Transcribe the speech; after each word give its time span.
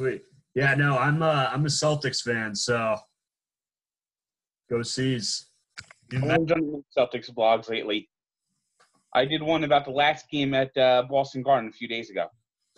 sweet. 0.00 0.22
Yeah, 0.54 0.74
no, 0.74 0.96
I'm 0.98 1.22
uh 1.22 1.48
I'm 1.52 1.64
a 1.64 1.68
Celtics 1.68 2.22
fan, 2.22 2.54
so 2.54 2.96
go 4.70 4.82
C's. 4.82 5.46
You 6.10 6.18
I 6.18 6.20
met- 6.22 6.30
haven't 6.30 6.46
done 6.46 6.84
Celtics 6.96 7.30
blogs 7.30 7.68
lately. 7.68 8.08
I 9.14 9.24
did 9.24 9.42
one 9.42 9.64
about 9.64 9.84
the 9.84 9.90
last 9.90 10.28
game 10.30 10.54
at 10.54 10.76
uh, 10.76 11.02
Boston 11.10 11.42
Garden 11.42 11.68
a 11.68 11.72
few 11.72 11.88
days 11.88 12.10
ago. 12.10 12.26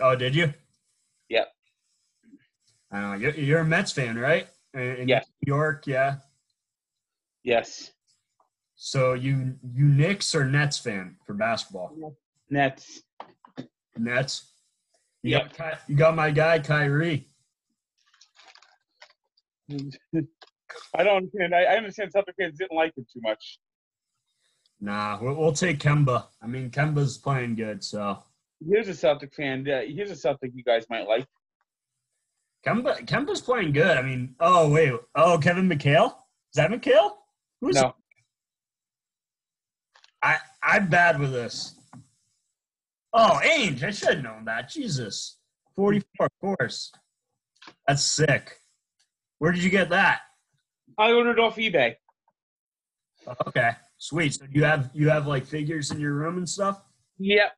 Oh, 0.01 0.17
did 0.17 0.35
you? 0.35 0.53
Yep. 1.29 1.49
Uh, 2.95 3.17
you're, 3.21 3.35
you're 3.35 3.61
a 3.61 3.65
Mets 3.65 3.93
fan, 3.93 4.19
right? 4.19 4.49
In, 4.75 4.81
in 4.97 5.09
Yes. 5.09 5.27
New 5.47 5.55
York, 5.55 5.87
yeah. 5.87 6.17
Yes, 7.45 7.91
So 8.77 9.13
you 9.15 9.57
you 9.75 9.85
Knicks 9.87 10.35
or 10.35 10.45
Nets 10.45 10.79
fan 10.79 11.17
for 11.27 11.35
basketball? 11.35 12.15
Nets. 12.51 13.03
Nets. 13.99 14.52
You 15.23 15.33
Yep. 15.33 15.57
got 15.57 15.79
you 15.89 15.97
got 15.97 16.17
my 16.17 16.31
guy 16.31 16.59
Kyrie. 16.59 17.29
I 20.95 21.03
don't 21.05 21.17
understand. 21.17 21.55
I, 21.55 21.63
I 21.65 21.77
understand 21.77 22.13
Celtics 22.13 22.35
fans 22.39 22.59
didn't 22.59 22.77
like 22.77 22.97
him 22.97 23.07
too 23.13 23.21
much. 23.23 23.59
Nah, 24.81 25.19
we'll, 25.23 25.35
we'll 25.35 25.53
take 25.53 25.79
Kemba. 25.79 26.27
I 26.43 26.47
mean, 26.47 26.71
Kemba's 26.71 27.17
playing 27.19 27.55
good, 27.55 27.85
so 27.85 28.23
Here's 28.69 28.89
a 28.89 28.95
Celtic 28.95 29.35
fan. 29.35 29.69
Uh, 29.69 29.83
here's 29.87 30.11
a 30.11 30.17
Celtic 30.17 30.53
you 30.55 30.65
guys 30.65 30.87
might 30.91 31.07
like. 31.09 31.27
Kemba 32.67 33.07
Kemba's 33.07 33.41
playing 33.41 33.73
good. 33.73 33.97
I 33.97 34.03
mean, 34.03 34.35
oh 34.41 34.69
wait, 34.71 34.93
oh 35.15 35.39
Kevin 35.39 35.69
McHale 35.69 36.15
is 36.53 36.57
that 36.57 36.71
McHale? 36.71 37.13
Who's 37.61 37.77
No, 37.77 37.95
I 40.23 40.37
I'm 40.63 40.89
bad 40.89 41.19
with 41.19 41.33
this. 41.33 41.77
Oh, 43.13 43.41
Ainge, 43.45 43.83
I 43.83 43.91
should 43.91 44.15
have 44.17 44.25
known 44.25 44.45
that. 44.47 44.71
Jesus, 44.71 45.39
forty 45.77 46.03
four, 46.17 46.27
of 46.27 46.57
course. 46.57 46.93
That's 47.87 48.05
sick. 48.05 48.59
Where 49.39 49.53
did 49.53 49.63
you 49.63 49.71
get 49.71 49.91
that? 49.91 50.21
I 50.99 51.13
ordered 51.13 51.39
off 51.39 51.57
eBay. 51.57 51.97
Okay, 53.47 53.71
sweet. 53.99 54.35
So 54.35 54.47
you 54.51 54.65
have 54.65 54.91
you 54.95 55.09
have 55.09 55.27
like 55.27 55.47
figures 55.47 55.91
in 55.91 56.01
your 56.01 56.15
room 56.15 56.39
and 56.39 56.49
stuff. 56.49 56.83
Yep. 57.19 57.53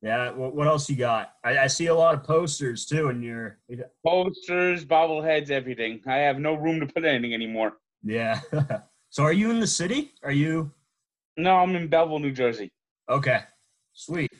Yeah. 0.00 0.30
What, 0.32 0.54
what 0.54 0.66
else 0.66 0.88
you 0.88 0.96
got? 0.96 1.32
I, 1.44 1.58
I 1.58 1.66
see 1.66 1.86
a 1.86 1.94
lot 1.94 2.14
of 2.14 2.22
posters 2.22 2.86
too 2.86 3.08
in 3.08 3.22
your. 3.22 3.58
Posters, 4.06 4.84
bobbleheads, 4.84 5.50
everything. 5.50 6.00
I 6.06 6.16
have 6.16 6.38
no 6.38 6.54
room 6.54 6.80
to 6.80 6.86
put 6.86 7.04
anything 7.04 7.34
anymore. 7.34 7.74
Yeah. 8.02 8.40
so 9.10 9.24
are 9.24 9.32
you 9.32 9.50
in 9.50 9.60
the 9.60 9.66
city? 9.66 10.12
Are 10.22 10.32
you? 10.32 10.70
No, 11.36 11.56
I'm 11.56 11.74
in 11.76 11.88
Belleville, 11.88 12.18
New 12.18 12.32
Jersey, 12.32 12.72
Okay. 13.08 13.40
Sweet. 13.98 14.30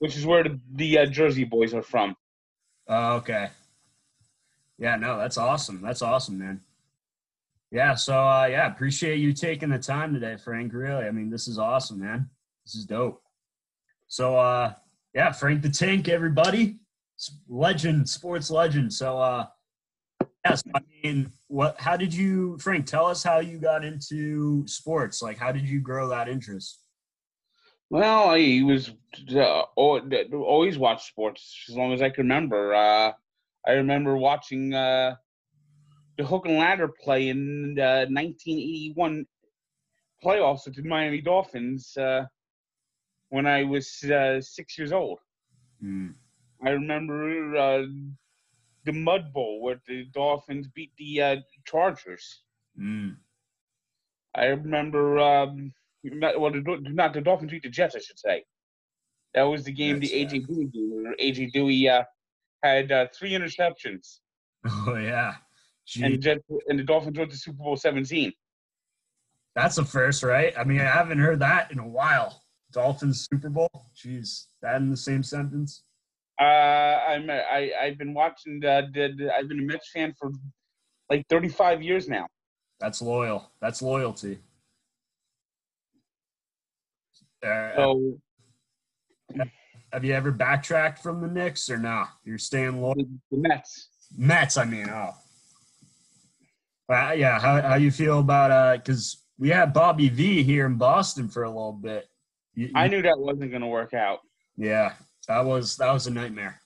which 0.00 0.16
is 0.16 0.26
where 0.26 0.42
the, 0.42 0.60
the 0.74 0.98
uh, 0.98 1.06
Jersey 1.06 1.44
boys 1.44 1.72
are 1.74 1.82
from. 1.82 2.16
Oh, 2.88 3.14
okay. 3.18 3.50
Yeah, 4.78 4.96
no, 4.96 5.16
that's 5.16 5.38
awesome. 5.38 5.80
That's 5.80 6.02
awesome, 6.02 6.38
man. 6.38 6.60
Yeah, 7.70 7.94
so 7.94 8.14
uh 8.18 8.46
yeah, 8.50 8.66
appreciate 8.66 9.18
you 9.18 9.32
taking 9.32 9.70
the 9.70 9.78
time 9.78 10.12
today, 10.12 10.36
Frank. 10.36 10.72
Really. 10.72 11.04
I 11.06 11.12
mean, 11.12 11.30
this 11.30 11.46
is 11.46 11.56
awesome, 11.58 12.00
man. 12.00 12.28
This 12.64 12.74
is 12.74 12.84
dope. 12.84 13.22
So 14.08 14.36
uh 14.36 14.72
yeah, 15.14 15.30
Frank 15.30 15.62
the 15.62 15.70
Tank, 15.70 16.08
everybody. 16.08 16.80
Legend, 17.48 18.08
sports 18.08 18.50
legend. 18.50 18.92
So 18.92 19.18
uh 19.18 19.46
yes, 20.44 20.64
I 20.74 20.80
mean, 21.02 21.30
what 21.46 21.80
how 21.80 21.96
did 21.96 22.12
you 22.12 22.58
Frank, 22.58 22.86
tell 22.86 23.06
us 23.06 23.22
how 23.22 23.38
you 23.38 23.58
got 23.58 23.84
into 23.84 24.66
sports? 24.66 25.22
Like 25.22 25.38
how 25.38 25.52
did 25.52 25.68
you 25.68 25.80
grow 25.80 26.08
that 26.08 26.28
interest? 26.28 26.85
Well, 27.90 28.30
I 28.30 28.62
was 28.64 28.90
uh, 29.34 29.62
always 29.76 30.78
watched 30.78 31.06
sports 31.06 31.64
as 31.68 31.76
long 31.76 31.92
as 31.92 32.02
I 32.02 32.10
can 32.10 32.24
remember. 32.24 32.74
Uh, 32.74 33.12
I 33.66 33.72
remember 33.72 34.16
watching 34.16 34.74
uh, 34.74 35.16
the 36.18 36.24
hook 36.24 36.46
and 36.46 36.58
ladder 36.58 36.88
play 36.88 37.28
in 37.28 37.74
the 37.74 38.06
1981 38.10 39.26
playoffs 40.22 40.66
with 40.66 40.76
the 40.76 40.82
Miami 40.82 41.20
Dolphins 41.20 41.96
uh, 41.96 42.24
when 43.28 43.46
I 43.46 43.62
was 43.64 44.02
uh, 44.04 44.40
six 44.40 44.76
years 44.78 44.92
old. 44.92 45.18
Hmm. 45.80 46.08
I 46.64 46.70
remember 46.70 47.56
uh, 47.56 47.82
the 48.84 48.92
Mud 48.92 49.32
Bowl 49.32 49.60
where 49.62 49.80
the 49.86 50.06
Dolphins 50.12 50.68
beat 50.68 50.92
the 50.96 51.22
uh, 51.22 51.36
Chargers. 51.66 52.42
Mm. 52.80 53.16
I 54.34 54.46
remember, 54.46 55.18
um, 55.18 55.72
not, 56.14 56.40
well, 56.40 56.52
the, 56.52 56.62
not 56.82 57.12
the 57.12 57.20
Dolphins 57.20 57.50
beat 57.50 57.62
the 57.62 57.68
Jets, 57.68 57.94
I 57.94 58.00
should 58.00 58.18
say. 58.18 58.44
That 59.34 59.44
was 59.44 59.64
the 59.64 59.72
game, 59.72 60.00
the 60.00 60.08
That's, 60.08 60.32
AJ 60.32 60.46
Duhe 60.48 60.72
game, 60.72 61.02
where 61.02 61.14
AJ 61.16 61.52
Duhe 61.52 61.90
uh, 61.90 62.04
had 62.62 62.90
uh, 62.90 63.06
three 63.14 63.32
interceptions, 63.32 64.18
Oh 64.66 64.96
yeah. 64.96 65.34
Gee. 65.86 66.02
and 66.04 66.14
the 66.14 66.18
Jets 66.18 66.42
and 66.68 66.78
the 66.78 66.82
Dolphins 66.82 67.18
went 67.18 67.30
to 67.30 67.36
Super 67.36 67.62
Bowl 67.62 67.76
17. 67.76 68.32
That's 69.54 69.78
a 69.78 69.84
first, 69.84 70.22
right? 70.22 70.52
I 70.58 70.64
mean, 70.64 70.80
I 70.80 70.84
haven't 70.84 71.18
heard 71.18 71.38
that 71.40 71.70
in 71.70 71.78
a 71.78 71.86
while. 71.86 72.42
Dolphins 72.72 73.26
Super 73.32 73.48
Bowl. 73.48 73.70
Jeez, 73.96 74.46
that 74.62 74.76
in 74.76 74.90
the 74.90 74.96
same 74.96 75.22
sentence. 75.22 75.82
Uh, 76.40 76.44
I'm 76.44 77.30
I 77.30 77.70
I've 77.80 77.96
been 77.96 78.12
watching 78.12 78.62
uh, 78.64 78.82
did 78.92 79.22
I've 79.28 79.48
been 79.48 79.60
a 79.60 79.62
Mets 79.62 79.90
fan 79.94 80.12
for 80.18 80.30
like 81.08 81.26
35 81.30 81.82
years 81.82 82.08
now. 82.08 82.26
That's 82.80 83.00
loyal. 83.00 83.50
That's 83.60 83.80
loyalty. 83.80 84.40
Uh, 87.46 87.74
So 87.76 88.18
have 89.92 90.04
you 90.04 90.12
ever 90.12 90.30
backtracked 90.32 91.02
from 91.02 91.20
the 91.20 91.28
Knicks 91.28 91.68
or 91.70 91.78
nah? 91.78 92.06
You're 92.24 92.38
staying 92.38 92.80
loyal. 92.82 92.94
the, 93.30 93.36
Mets. 93.38 93.88
Mets, 94.16 94.56
I 94.56 94.64
mean. 94.64 94.88
Oh, 94.88 95.12
uh, 96.88 97.12
yeah. 97.16 97.38
How 97.40 97.60
how 97.62 97.74
you 97.76 97.90
feel 97.90 98.20
about 98.20 98.50
uh? 98.50 98.76
Because 98.76 99.24
we 99.38 99.48
had 99.48 99.72
Bobby 99.72 100.08
V 100.08 100.42
here 100.42 100.66
in 100.66 100.76
Boston 100.76 101.28
for 101.28 101.44
a 101.44 101.48
little 101.48 101.72
bit. 101.72 102.06
You- 102.54 102.70
I 102.74 102.88
knew 102.88 103.02
that 103.02 103.18
wasn't 103.18 103.50
going 103.50 103.62
to 103.62 103.68
work 103.68 103.92
out. 103.94 104.20
yeah, 104.56 104.94
that 105.28 105.44
was 105.44 105.76
that 105.76 105.92
was 105.92 106.06
a 106.06 106.10
nightmare. 106.10 106.60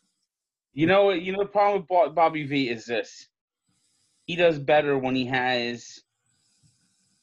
You 0.72 0.86
know, 0.86 1.10
you 1.10 1.32
know 1.32 1.42
the 1.42 1.48
problem 1.48 1.84
with 1.88 2.14
Bobby 2.14 2.44
V 2.46 2.68
is 2.68 2.84
this: 2.84 3.26
he 4.26 4.36
does 4.36 4.58
better 4.58 4.96
when 4.98 5.14
he 5.16 5.26
has 5.26 5.98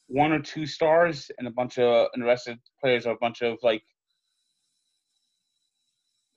one 0.08 0.32
or 0.32 0.40
two 0.40 0.66
stars 0.66 1.30
and 1.38 1.46
a 1.46 1.50
bunch 1.50 1.78
of 1.78 2.08
and 2.12 2.22
the 2.22 2.26
rest 2.26 2.48
of 2.48 2.56
the 2.56 2.60
players 2.80 3.06
are 3.06 3.14
a 3.14 3.18
bunch 3.20 3.42
of 3.42 3.58
like 3.62 3.82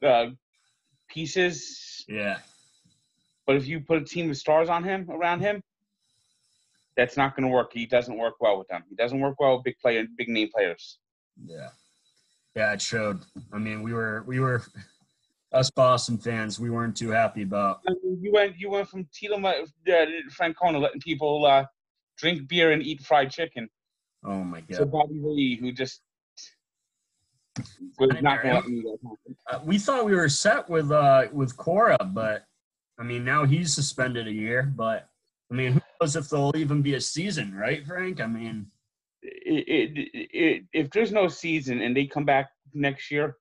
uh, 0.05 0.27
pieces. 1.09 2.03
Yeah, 2.07 2.39
But 3.47 3.55
if 3.55 3.67
you 3.67 3.79
put 3.79 4.01
a 4.01 4.05
team 4.05 4.29
of 4.29 4.37
stars 4.37 4.69
on 4.69 4.83
him 4.83 5.09
around 5.09 5.39
him, 5.41 5.61
that's 6.97 7.15
not 7.15 7.35
going 7.35 7.47
to 7.47 7.53
work. 7.53 7.71
He 7.73 7.85
doesn't 7.85 8.17
work 8.17 8.35
well 8.41 8.57
with 8.57 8.67
them. 8.67 8.83
He 8.89 8.95
doesn't 8.95 9.19
work 9.19 9.39
well 9.39 9.55
with 9.55 9.63
big 9.63 9.77
player, 9.81 10.05
big 10.17 10.27
name 10.27 10.49
players. 10.53 10.99
yeah, 11.45 11.69
yeah. 12.55 12.73
It 12.73 12.81
showed. 12.81 13.21
I 13.53 13.57
mean, 13.57 13.81
we 13.83 13.93
were 13.93 14.23
we 14.27 14.39
were 14.39 14.63
us 15.53 15.69
Boston 15.69 16.17
fans. 16.17 16.59
We 16.59 16.69
weren't 16.69 16.97
too 16.97 17.09
happy 17.09 17.43
about. 17.43 17.81
I 17.87 17.93
mean, 18.03 18.19
you 18.21 18.31
went 18.33 18.57
you 18.57 18.69
went 18.69 18.89
from 18.89 19.07
Tito 19.13 19.35
uh, 19.35 19.53
Francona 19.85 20.81
letting 20.81 21.01
people 21.01 21.45
uh, 21.45 21.65
drink 22.21 22.47
beer 22.47 22.71
and 22.71 22.81
eat 22.83 23.01
fried 23.01 23.29
chicken 23.31 23.67
Oh 24.23 24.43
my 24.43 24.61
god. 24.61 24.77
to 24.77 24.85
Bobby 24.85 25.19
Lee, 25.21 25.55
who 25.55 25.71
just 25.71 26.01
was 27.99 28.09
not 28.21 28.41
going 28.41 28.55
to 28.55 28.61
let 28.61 28.69
me 28.69 28.81
that 28.81 28.97
happen. 29.03 29.35
Uh, 29.51 29.59
we 29.65 29.77
thought 29.77 30.05
we 30.05 30.15
were 30.15 30.29
set 30.29 30.69
with 30.69 30.91
uh 30.91 31.27
with 31.33 31.57
Cora, 31.57 31.97
but 32.13 32.45
I 32.99 33.03
mean 33.03 33.25
now 33.25 33.45
he's 33.45 33.73
suspended 33.73 34.27
a 34.27 34.31
year. 34.31 34.63
But 34.63 35.09
I 35.51 35.55
mean, 35.55 35.73
who 35.73 35.81
knows 35.99 36.15
if 36.15 36.29
there'll 36.29 36.55
even 36.55 36.81
be 36.81 36.93
a 36.93 37.01
season, 37.01 37.53
right, 37.53 37.85
Frank? 37.85 38.21
I 38.21 38.27
mean, 38.27 38.67
It, 39.21 39.65
it, 39.67 40.09
it, 40.13 40.63
if 40.71 40.89
there's 40.91 41.11
no 41.11 41.27
season 41.27 41.81
and 41.81 41.95
they 41.95 42.05
come 42.05 42.25
back 42.25 42.49
next 42.73 43.11
year, 43.11 43.35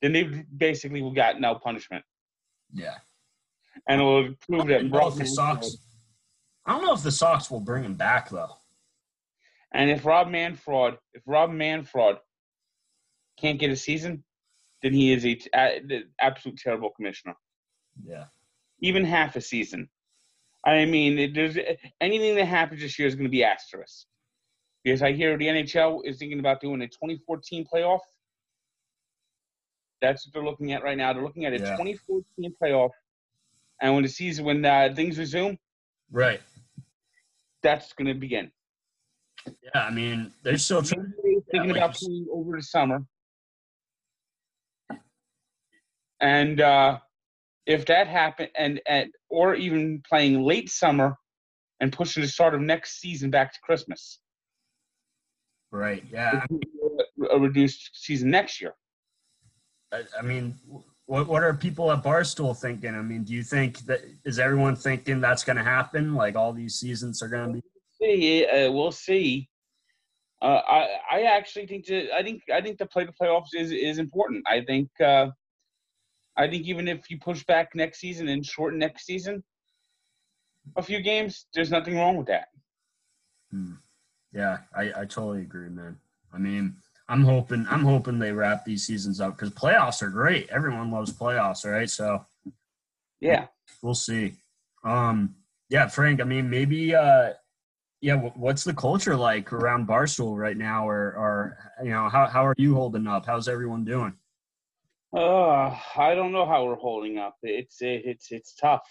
then 0.00 0.12
they 0.12 0.24
basically 0.56 1.00
will 1.00 1.14
got 1.14 1.40
no 1.40 1.54
punishment, 1.54 2.04
yeah. 2.74 2.96
and 3.88 4.00
it 4.00 4.04
will 4.04 4.34
prove 4.48 4.66
that 4.66 4.80
don't 4.80 4.90
know 4.90 4.98
Rob 4.98 5.12
if 5.12 5.18
the 5.20 5.26
Sox. 5.26 5.76
I 6.66 6.72
don't 6.72 6.84
know 6.84 6.94
if 6.94 7.02
the 7.02 7.10
Sox 7.10 7.50
will 7.50 7.60
bring 7.60 7.84
him 7.84 7.94
back 7.94 8.30
though. 8.30 8.56
And 9.74 9.90
if 9.90 10.04
Rob 10.04 10.28
Manfred, 10.28 10.98
if 11.14 11.22
Rob 11.26 11.50
Manfred 11.50 12.16
can't 13.38 13.58
get 13.58 13.70
a 13.70 13.76
season, 13.76 14.22
then 14.82 14.92
he 14.92 15.12
is 15.12 15.24
a, 15.24 15.38
a 15.54 16.02
absolute 16.20 16.58
terrible 16.58 16.90
commissioner. 16.90 17.34
Yeah. 18.04 18.24
Even 18.80 19.04
half 19.04 19.36
a 19.36 19.40
season. 19.40 19.88
I 20.64 20.84
mean, 20.84 21.18
it, 21.18 21.34
there's 21.34 21.56
anything 22.00 22.36
that 22.36 22.44
happens 22.44 22.80
this 22.80 22.98
year 22.98 23.08
is 23.08 23.14
going 23.14 23.24
to 23.24 23.30
be 23.30 23.42
asterisk. 23.44 24.06
Because 24.84 25.02
I 25.02 25.12
hear 25.12 25.38
the 25.38 25.46
NHL 25.46 26.00
is 26.04 26.18
thinking 26.18 26.40
about 26.40 26.60
doing 26.60 26.82
a 26.82 26.86
2014 26.86 27.66
playoff. 27.72 28.00
That's 30.00 30.26
what 30.26 30.34
they're 30.34 30.44
looking 30.44 30.72
at 30.72 30.82
right 30.82 30.98
now. 30.98 31.12
They're 31.12 31.22
looking 31.22 31.44
at 31.46 31.52
a 31.52 31.58
Yeah. 31.58 31.76
2014 31.76 32.54
playoff, 32.60 32.90
and 33.80 33.94
when 33.94 34.02
the 34.02 34.08
season, 34.08 34.44
when 34.44 34.64
uh, 34.64 34.92
things 34.94 35.18
resume, 35.18 35.56
Right. 36.10 36.40
That's 37.62 37.92
going 37.92 38.08
to 38.08 38.14
begin. 38.14 38.50
Yeah. 39.46 39.84
I 39.86 39.90
mean, 39.90 40.32
they're 40.42 40.58
still 40.58 40.82
trying. 40.82 41.12
thinking 41.50 41.70
about 41.70 41.94
playing 41.94 42.26
over 42.32 42.56
the 42.56 42.62
summer. 42.62 43.04
And 46.20 46.60
uh, 46.60 46.98
if 47.66 47.84
that 47.86 48.06
happened, 48.06 48.50
and 48.56 48.80
and 48.86 49.10
or 49.28 49.54
even 49.54 50.02
playing 50.08 50.42
late 50.42 50.70
summer, 50.70 51.16
and 51.80 51.92
pushing 51.92 52.22
the 52.22 52.28
start 52.28 52.54
of 52.54 52.60
next 52.60 53.00
season 53.00 53.30
back 53.30 53.52
to 53.52 53.58
Christmas. 53.60 54.20
Right. 55.72 56.04
Yeah. 56.12 56.44
A 57.30 57.38
reduced 57.38 57.90
season 57.94 58.30
next 58.30 58.60
year. 58.60 58.74
I, 59.92 60.02
I 60.18 60.22
mean, 60.22 60.54
what 61.06 61.26
what 61.26 61.42
are 61.42 61.54
people 61.54 61.90
at 61.92 62.02
Barstool 62.02 62.56
thinking? 62.56 62.94
I 62.94 63.02
mean, 63.02 63.24
do 63.24 63.32
you 63.32 63.42
think 63.42 63.78
that 63.80 64.00
is 64.24 64.38
everyone 64.38 64.76
thinking 64.76 65.20
that's 65.20 65.44
going 65.44 65.56
to 65.56 65.64
happen? 65.64 66.14
Like 66.14 66.36
all 66.36 66.52
these 66.52 66.76
seasons 66.76 67.22
are 67.22 67.28
going 67.28 67.48
to 67.48 67.52
be. 67.54 67.62
See, 68.00 68.46
uh, 68.46 68.70
we'll 68.70 68.92
see. 68.92 69.48
Uh, 70.40 70.60
I 70.66 70.88
I 71.10 71.22
actually 71.22 71.66
think 71.66 71.86
that 71.86 72.14
I 72.14 72.22
think 72.22 72.42
I 72.52 72.60
think 72.60 72.78
the 72.78 72.86
play 72.86 73.04
to 73.04 73.12
playoffs 73.12 73.54
is 73.54 73.72
is 73.72 73.98
important. 73.98 74.44
I 74.48 74.62
think 74.62 74.88
uh, 75.00 75.28
I 76.36 76.48
think 76.48 76.66
even 76.66 76.88
if 76.88 77.10
you 77.10 77.18
push 77.18 77.44
back 77.44 77.74
next 77.74 78.00
season 78.00 78.28
and 78.28 78.44
shorten 78.44 78.78
next 78.78 79.04
season 79.06 79.42
a 80.76 80.82
few 80.82 81.00
games, 81.00 81.46
there's 81.54 81.70
nothing 81.70 81.96
wrong 81.96 82.16
with 82.16 82.26
that. 82.28 82.48
Hmm. 83.50 83.74
Yeah, 84.32 84.58
I, 84.74 84.92
I 84.96 85.04
totally 85.04 85.42
agree, 85.42 85.68
man. 85.68 85.98
I 86.32 86.38
mean, 86.38 86.76
I'm 87.12 87.24
hoping 87.24 87.66
I'm 87.68 87.84
hoping 87.84 88.18
they 88.18 88.32
wrap 88.32 88.64
these 88.64 88.86
seasons 88.86 89.20
up 89.20 89.36
because 89.36 89.50
playoffs 89.50 90.00
are 90.00 90.08
great. 90.08 90.48
Everyone 90.48 90.90
loves 90.90 91.12
playoffs, 91.12 91.70
right? 91.70 91.90
So 91.90 92.24
yeah, 93.20 93.48
we'll 93.82 93.94
see. 93.94 94.36
Um, 94.82 95.34
yeah, 95.68 95.88
Frank. 95.88 96.22
I 96.22 96.24
mean, 96.24 96.48
maybe. 96.48 96.94
Uh, 96.94 97.34
yeah, 98.00 98.16
what's 98.16 98.64
the 98.64 98.72
culture 98.72 99.14
like 99.14 99.52
around 99.52 99.86
Barstool 99.86 100.36
right 100.36 100.56
now, 100.56 100.88
or, 100.88 101.14
or 101.14 101.58
you 101.84 101.90
know, 101.90 102.08
how 102.08 102.26
how 102.26 102.46
are 102.46 102.54
you 102.56 102.74
holding 102.74 103.06
up? 103.06 103.26
How's 103.26 103.46
everyone 103.46 103.84
doing? 103.84 104.14
Uh, 105.14 105.76
I 105.96 106.14
don't 106.14 106.32
know 106.32 106.46
how 106.46 106.64
we're 106.64 106.76
holding 106.76 107.18
up. 107.18 107.36
It's 107.42 107.76
it's 107.80 108.32
it's 108.32 108.54
tough. 108.54 108.88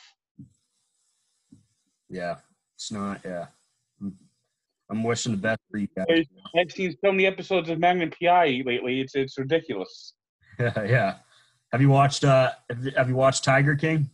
Yeah, 2.07 2.35
it's 2.75 2.91
not. 2.91 3.21
Yeah, 3.25 3.47
I'm 4.91 5.03
wishing 5.03 5.31
the 5.31 5.37
best 5.37 5.61
for 5.71 5.77
you 5.77 5.87
guys. 5.95 6.25
I've 6.55 6.71
seen 6.71 6.91
so 7.03 7.11
many 7.11 7.25
episodes 7.25 7.69
of 7.69 7.79
Magnum 7.79 8.11
PI 8.11 8.61
lately. 8.65 8.99
It's 8.99 9.15
it's 9.15 9.37
ridiculous. 9.37 10.13
Yeah, 10.59 10.83
yeah. 10.83 11.15
Have 11.71 11.81
you 11.81 11.89
watched 11.89 12.25
uh 12.25 12.51
have 12.97 13.07
you 13.07 13.15
watched 13.15 13.43
Tiger 13.45 13.75
King? 13.75 14.09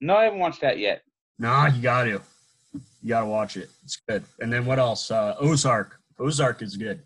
No, 0.00 0.16
I 0.16 0.24
haven't 0.24 0.38
watched 0.38 0.60
that 0.60 0.78
yet. 0.78 1.02
Nah, 1.38 1.66
you 1.66 1.82
got 1.82 2.04
to. 2.04 2.20
You 3.02 3.08
got 3.08 3.20
to 3.20 3.26
watch 3.26 3.56
it. 3.56 3.70
It's 3.82 3.96
good. 4.08 4.24
And 4.38 4.52
then 4.52 4.64
what 4.64 4.78
else? 4.78 5.10
Uh 5.10 5.34
Ozark. 5.40 5.98
Ozark 6.18 6.62
is 6.62 6.76
good. 6.76 7.02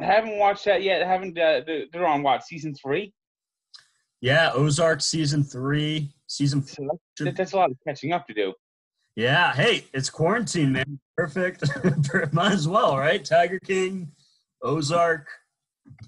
I 0.00 0.04
haven't 0.04 0.38
watched 0.38 0.64
that 0.64 0.82
yet. 0.82 1.02
I 1.02 1.08
haven't. 1.08 1.38
Uh, 1.38 1.60
they're 1.92 2.06
on 2.06 2.22
what 2.22 2.42
season 2.42 2.74
three? 2.74 3.12
Yeah, 4.22 4.50
Ozark 4.54 5.02
season 5.02 5.44
three. 5.44 6.10
Season. 6.26 6.62
So 6.62 6.88
that's, 7.20 7.36
that's 7.36 7.52
a 7.52 7.56
lot 7.56 7.70
of 7.70 7.76
catching 7.86 8.12
up 8.12 8.26
to 8.26 8.34
do. 8.34 8.54
Yeah. 9.16 9.54
Hey, 9.54 9.86
it's 9.94 10.10
quarantine, 10.10 10.72
man. 10.72 11.00
Perfect. 11.16 11.64
Might 12.32 12.52
as 12.52 12.68
well, 12.68 12.98
right? 12.98 13.24
Tiger 13.24 13.58
King, 13.58 14.12
Ozark. 14.62 15.26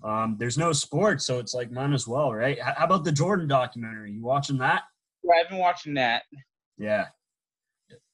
Um, 0.05 0.37
there's 0.39 0.59
no 0.59 0.73
sports, 0.73 1.25
so 1.25 1.39
it's 1.39 1.55
like 1.55 1.71
might 1.71 1.93
as 1.93 2.07
well, 2.07 2.33
right? 2.33 2.61
How 2.61 2.85
about 2.85 3.05
the 3.05 3.13
Jordan 3.13 3.47
documentary? 3.47 4.13
You 4.13 4.23
watching 4.23 4.59
that? 4.59 4.83
Yeah, 5.23 5.35
I've 5.41 5.49
been 5.49 5.59
watching 5.59 5.95
that. 5.95 6.25
Yeah. 6.77 7.07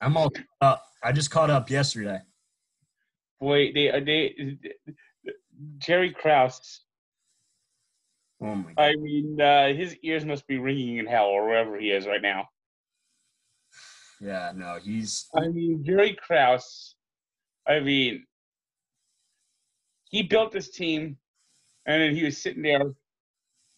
I'm 0.00 0.16
all 0.16 0.30
up. 0.60 0.84
I 1.02 1.12
just 1.12 1.30
caught 1.30 1.50
up 1.50 1.70
yesterday. 1.70 2.20
Boy, 3.40 3.72
they 3.72 3.90
uh, 3.90 4.00
they 4.00 4.58
Jerry 5.78 6.10
Krause. 6.10 6.82
Oh 8.42 8.54
my! 8.54 8.72
God. 8.74 8.78
I 8.78 8.96
mean, 8.96 9.40
uh, 9.40 9.72
his 9.72 9.96
ears 10.02 10.24
must 10.24 10.46
be 10.46 10.58
ringing 10.58 10.98
in 10.98 11.06
hell 11.06 11.26
or 11.26 11.46
wherever 11.46 11.78
he 11.78 11.90
is 11.90 12.06
right 12.06 12.22
now. 12.22 12.48
Yeah, 14.20 14.52
no, 14.54 14.78
he's. 14.82 15.26
I 15.34 15.48
mean, 15.48 15.84
Jerry 15.84 16.16
Krause. 16.20 16.94
I 17.66 17.80
mean, 17.80 18.24
he 20.10 20.22
built 20.22 20.52
this 20.52 20.70
team, 20.70 21.16
and 21.86 22.00
then 22.00 22.14
he 22.14 22.24
was 22.24 22.38
sitting 22.40 22.62
there 22.62 22.92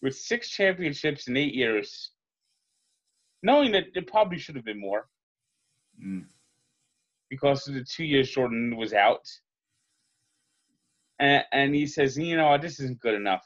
with 0.01 0.15
six 0.15 0.49
championships 0.49 1.27
in 1.27 1.37
eight 1.37 1.53
years, 1.53 2.11
knowing 3.41 3.71
that 3.71 3.85
it 3.95 4.07
probably 4.07 4.37
should 4.37 4.55
have 4.55 4.65
been 4.65 4.79
more. 4.79 5.07
Mm. 6.03 6.25
Because 7.29 7.67
of 7.67 7.73
the 7.73 7.83
two 7.83 8.05
years 8.05 8.29
Jordan 8.29 8.77
was 8.77 8.93
out. 8.93 9.27
And, 11.19 11.43
and 11.51 11.75
he 11.75 11.87
says, 11.87 12.17
you 12.17 12.37
know, 12.37 12.57
this 12.57 12.79
isn't 12.79 12.99
good 12.99 13.15
enough. 13.15 13.43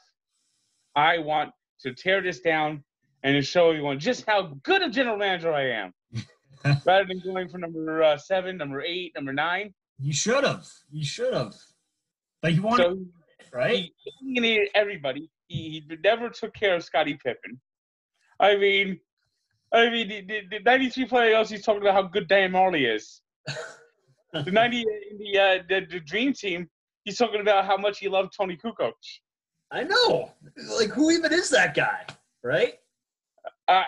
I 0.94 1.18
want 1.18 1.52
to 1.80 1.94
tear 1.94 2.20
this 2.20 2.40
down 2.40 2.84
and 3.22 3.34
to 3.34 3.42
show 3.42 3.70
everyone 3.70 3.98
just 3.98 4.26
how 4.26 4.54
good 4.62 4.82
a 4.82 4.90
general 4.90 5.16
manager 5.16 5.52
I 5.52 5.70
am. 5.70 5.94
rather 6.86 7.06
than 7.06 7.20
going 7.20 7.48
for 7.48 7.58
number 7.58 8.02
uh, 8.02 8.16
seven, 8.16 8.56
number 8.56 8.82
eight, 8.82 9.12
number 9.14 9.32
nine. 9.32 9.72
You 9.98 10.12
should 10.12 10.44
have. 10.44 10.66
You 10.90 11.04
should 11.04 11.34
have. 11.34 11.54
Like 12.42 12.56
you 12.56 12.62
wanted, 12.62 12.84
so, 12.84 12.98
right? 13.52 13.90
He 13.96 14.12
eliminated 14.20 14.68
everybody. 14.74 15.30
He, 15.48 15.84
he 15.88 15.96
never 16.02 16.28
took 16.28 16.54
care 16.54 16.74
of 16.74 16.84
Scottie 16.84 17.18
Pippen. 17.22 17.60
I 18.40 18.56
mean, 18.56 18.98
I 19.72 19.88
mean, 19.90 20.08
the, 20.08 20.20
the, 20.22 20.40
the 20.50 20.60
93 20.64 21.06
playoffs, 21.06 21.50
he's 21.50 21.64
talking 21.64 21.82
about 21.82 21.94
how 21.94 22.02
good 22.02 22.28
Dan 22.28 22.52
Majerle 22.52 22.96
is. 22.96 23.22
the 24.32 24.50
90 24.50 24.84
the, 25.18 25.38
uh, 25.38 25.62
the, 25.68 25.86
the 25.88 26.00
Dream 26.00 26.32
Team, 26.32 26.68
he's 27.04 27.16
talking 27.16 27.40
about 27.40 27.64
how 27.64 27.76
much 27.76 27.98
he 27.98 28.08
loved 28.08 28.32
Toni 28.36 28.56
Kukoc. 28.56 28.92
I 29.70 29.84
know. 29.84 30.32
Like, 30.78 30.90
who 30.90 31.10
even 31.10 31.32
is 31.32 31.48
that 31.50 31.74
guy, 31.74 32.04
right? 32.42 32.74
Uh, 33.68 33.84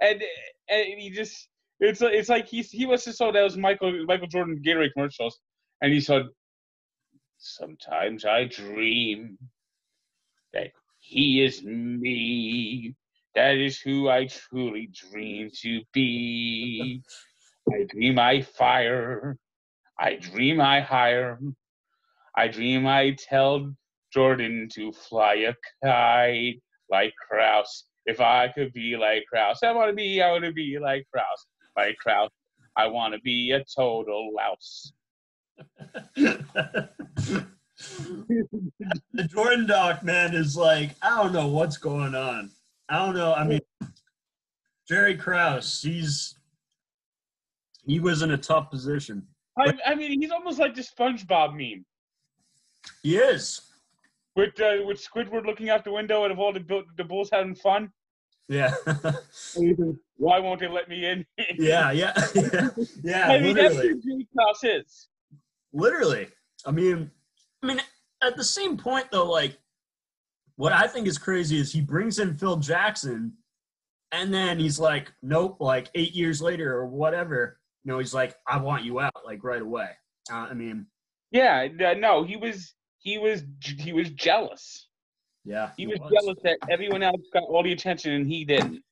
and 0.00 0.22
and 0.68 0.84
he 0.98 1.10
just 1.10 1.48
it's 1.80 2.02
uh, 2.02 2.06
it's 2.06 2.28
like 2.28 2.46
he's 2.46 2.70
he 2.70 2.86
was 2.86 3.04
just 3.04 3.18
saw 3.18 3.30
those 3.30 3.56
Michael 3.56 4.04
Michael 4.06 4.28
Jordan 4.28 4.62
Gatorade 4.64 4.92
commercials, 4.94 5.38
and 5.82 5.92
he 5.92 6.00
said, 6.00 6.22
"Sometimes 7.38 8.24
I 8.24 8.44
dream 8.44 9.38
that 10.52 10.68
he 10.98 11.44
is 11.44 11.62
me. 11.62 12.94
That 13.34 13.56
is 13.56 13.78
who 13.78 14.08
I 14.08 14.26
truly 14.26 14.90
dream 14.92 15.50
to 15.62 15.82
be. 15.92 17.02
I 17.70 17.84
dream 17.84 18.18
I 18.18 18.40
fire. 18.40 19.36
I 19.98 20.14
dream 20.14 20.60
I 20.60 20.80
hire. 20.80 21.38
I 22.36 22.48
dream 22.48 22.86
I 22.86 23.16
tell 23.18 23.74
Jordan 24.12 24.68
to 24.74 24.92
fly 24.92 25.34
a 25.34 25.54
kite 25.84 26.62
like 26.90 27.12
Krause. 27.28 27.84
If 28.06 28.20
I 28.20 28.48
could 28.48 28.72
be 28.72 28.96
like 28.96 29.24
Krause, 29.30 29.58
I 29.62 29.72
want 29.72 29.90
to 29.90 29.94
be. 29.94 30.22
I 30.22 30.32
want 30.32 30.44
to 30.44 30.52
be 30.52 30.78
like 30.80 31.06
Krause 31.12 31.46
by 31.76 31.92
Krause. 31.92 32.30
I 32.76 32.88
want 32.88 33.14
to 33.14 33.20
be 33.20 33.52
a 33.52 33.64
total 33.64 34.32
louse. 34.34 34.92
the 36.16 37.38
Jordan 39.28 39.66
doc 39.66 40.02
man 40.02 40.34
is 40.34 40.56
like, 40.56 40.90
I 41.02 41.22
don't 41.22 41.32
know 41.32 41.48
what's 41.48 41.76
going 41.76 42.14
on. 42.14 42.50
I 42.88 43.04
don't 43.04 43.14
know. 43.14 43.34
I 43.34 43.44
mean, 43.44 43.60
Jerry 44.88 45.16
Krause, 45.16 45.80
he's 45.82 46.34
he 47.86 48.00
was 48.00 48.22
in 48.22 48.32
a 48.32 48.36
tough 48.36 48.70
position. 48.70 49.26
I, 49.58 49.72
I 49.86 49.94
mean, 49.94 50.20
he's 50.20 50.30
almost 50.30 50.58
like 50.58 50.74
the 50.74 50.82
SpongeBob 50.82 51.52
meme. 51.52 51.84
He 53.02 53.16
is. 53.16 53.60
With 54.34 54.60
uh, 54.60 54.84
with 54.84 55.02
Squidward 55.02 55.46
looking 55.46 55.70
out 55.70 55.84
the 55.84 55.92
window 55.92 56.24
and 56.24 56.32
of 56.32 56.38
all 56.38 56.52
the 56.52 56.84
the 56.96 57.04
bulls 57.04 57.30
having 57.32 57.54
fun. 57.54 57.90
Yeah. 58.48 58.74
Why 60.16 60.38
won't 60.38 60.60
they 60.60 60.68
let 60.68 60.88
me 60.88 61.04
in? 61.04 61.26
yeah, 61.58 61.90
yeah, 61.90 62.12
yeah. 62.34 62.68
yeah 63.02 63.28
I 63.28 63.38
mean, 63.38 63.54
literally. 63.54 63.92
that's 63.94 64.04
who 64.04 64.22
Krause 64.34 64.64
is. 64.64 65.08
Literally. 65.72 66.28
I 66.64 66.70
mean, 66.70 67.10
I 67.62 67.66
mean, 67.66 67.80
at 68.22 68.36
the 68.36 68.44
same 68.44 68.76
point 68.76 69.06
though, 69.12 69.30
like, 69.30 69.58
what 70.56 70.72
I 70.72 70.86
think 70.86 71.06
is 71.06 71.18
crazy 71.18 71.58
is 71.58 71.72
he 71.72 71.82
brings 71.82 72.18
in 72.18 72.36
Phil 72.36 72.56
Jackson, 72.56 73.34
and 74.12 74.32
then 74.32 74.58
he's 74.58 74.80
like, 74.80 75.12
nope, 75.22 75.58
like 75.60 75.90
eight 75.94 76.14
years 76.14 76.40
later 76.40 76.74
or 76.74 76.86
whatever, 76.86 77.58
you 77.84 77.92
know, 77.92 77.98
he's 77.98 78.14
like, 78.14 78.34
I 78.46 78.58
want 78.58 78.84
you 78.84 79.00
out, 79.00 79.12
like 79.24 79.44
right 79.44 79.60
away. 79.60 79.90
Uh, 80.32 80.46
I 80.50 80.54
mean, 80.54 80.86
yeah, 81.30 81.68
no, 81.98 82.24
he 82.24 82.36
was, 82.36 82.74
he 82.98 83.18
was, 83.18 83.44
he 83.60 83.92
was 83.92 84.10
jealous. 84.10 84.88
Yeah. 85.44 85.70
He, 85.76 85.82
he 85.82 85.86
was, 85.86 85.98
was, 86.00 86.12
jealous 86.12 86.38
that 86.42 86.58
everyone 86.70 87.02
else 87.02 87.20
got 87.32 87.44
all 87.44 87.62
the 87.62 87.72
attention 87.72 88.12
and 88.12 88.26
he 88.26 88.44
didn't. 88.44 88.82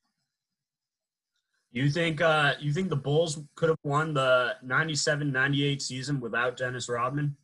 You 1.75 1.89
think 1.89 2.21
uh 2.21 2.53
you 2.61 2.71
think 2.71 2.87
the 2.87 2.95
Bulls 2.95 3.37
could 3.55 3.67
have 3.67 3.77
won 3.83 4.13
the 4.13 4.55
97-98 4.65 5.81
season 5.81 6.21
without 6.21 6.55
Dennis 6.55 6.87
Rodman? 6.87 7.35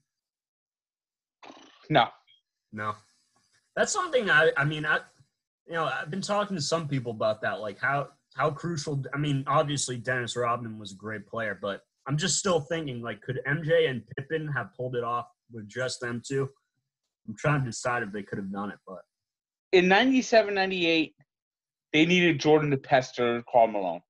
No. 1.90 2.08
No. 2.72 2.94
That's 3.76 3.92
something 3.92 4.30
I 4.30 4.52
I 4.56 4.64
mean 4.64 4.86
I 4.86 5.00
you 5.68 5.74
know, 5.74 5.84
I've 5.84 6.10
been 6.10 6.22
talking 6.22 6.56
to 6.56 6.64
some 6.64 6.88
people 6.88 7.12
about 7.12 7.42
that 7.42 7.60
like 7.60 7.78
how 7.78 8.08
how 8.38 8.52
crucial 8.52 9.04
I 9.14 9.18
mean 9.18 9.44
obviously 9.48 9.98
Dennis 9.98 10.38
Rodman 10.38 10.80
was 10.80 10.94
a 10.94 10.96
great 10.96 11.28
player, 11.28 11.60
but 11.62 11.82
I'm 12.08 12.16
just 12.16 12.38
still 12.38 12.62
thinking 12.62 13.02
like 13.02 13.22
could 13.22 13.42
MJ 13.46 13.90
and 13.90 14.02
Pippen 14.16 14.48
have 14.56 14.74
pulled 14.78 14.96
it 14.96 15.04
off 15.04 15.28
with 15.52 15.68
just 15.68 16.00
them 16.00 16.22
two? 16.26 16.50
I'm 17.28 17.36
trying 17.36 17.66
to 17.66 17.66
decide 17.66 18.02
if 18.02 18.14
they 18.14 18.24
could 18.24 18.38
have 18.38 18.52
done 18.54 18.72
it, 18.72 18.80
but 18.88 19.02
in 19.74 19.90
97, 19.90 20.54
98, 20.54 21.16
they 21.92 22.06
needed 22.06 22.40
Jordan 22.40 22.72
to 22.72 22.78
pester 22.78 23.44
Karl 23.52 23.68
Malone. 23.68 24.02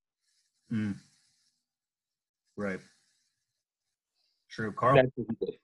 Mm. 0.72 0.96
Right. 2.58 2.80
True. 4.50 4.72
Karl. 4.72 4.96
That's 4.96 5.08
what 5.16 5.28
he 5.40 5.46
did. 5.46 5.56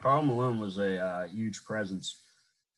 Karl 0.00 0.22
Malone 0.22 0.58
was 0.58 0.78
a 0.78 0.98
uh, 0.98 1.26
huge 1.28 1.62
presence. 1.64 2.22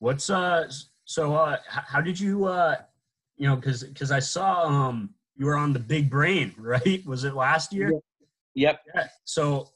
What's 0.00 0.28
uh 0.30 0.68
so 1.04 1.34
uh 1.36 1.58
how 1.68 2.00
did 2.00 2.18
you 2.18 2.46
uh 2.46 2.76
you 3.36 3.46
know 3.48 3.54
because 3.56 3.84
because 3.84 4.10
I 4.10 4.18
saw 4.18 4.64
um 4.64 5.14
you 5.36 5.46
were 5.46 5.56
on 5.56 5.72
the 5.72 5.78
Big 5.78 6.10
Brain 6.10 6.52
right 6.58 7.04
was 7.06 7.22
it 7.24 7.34
last 7.34 7.72
year? 7.72 7.92
Yep. 8.54 8.80
Yeah. 8.94 9.06
So 9.24 9.68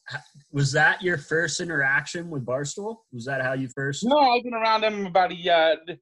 was 0.52 0.72
that 0.72 1.00
your 1.02 1.16
first 1.18 1.60
interaction 1.60 2.28
with 2.28 2.44
Barstool? 2.44 2.96
Was 3.12 3.24
that 3.26 3.40
how 3.42 3.52
you 3.52 3.68
first? 3.68 4.04
No, 4.04 4.18
I've 4.18 4.42
been 4.42 4.52
around 4.54 4.80
them 4.82 5.06
about 5.06 5.32
a 5.32 5.50
uh, 5.50 5.94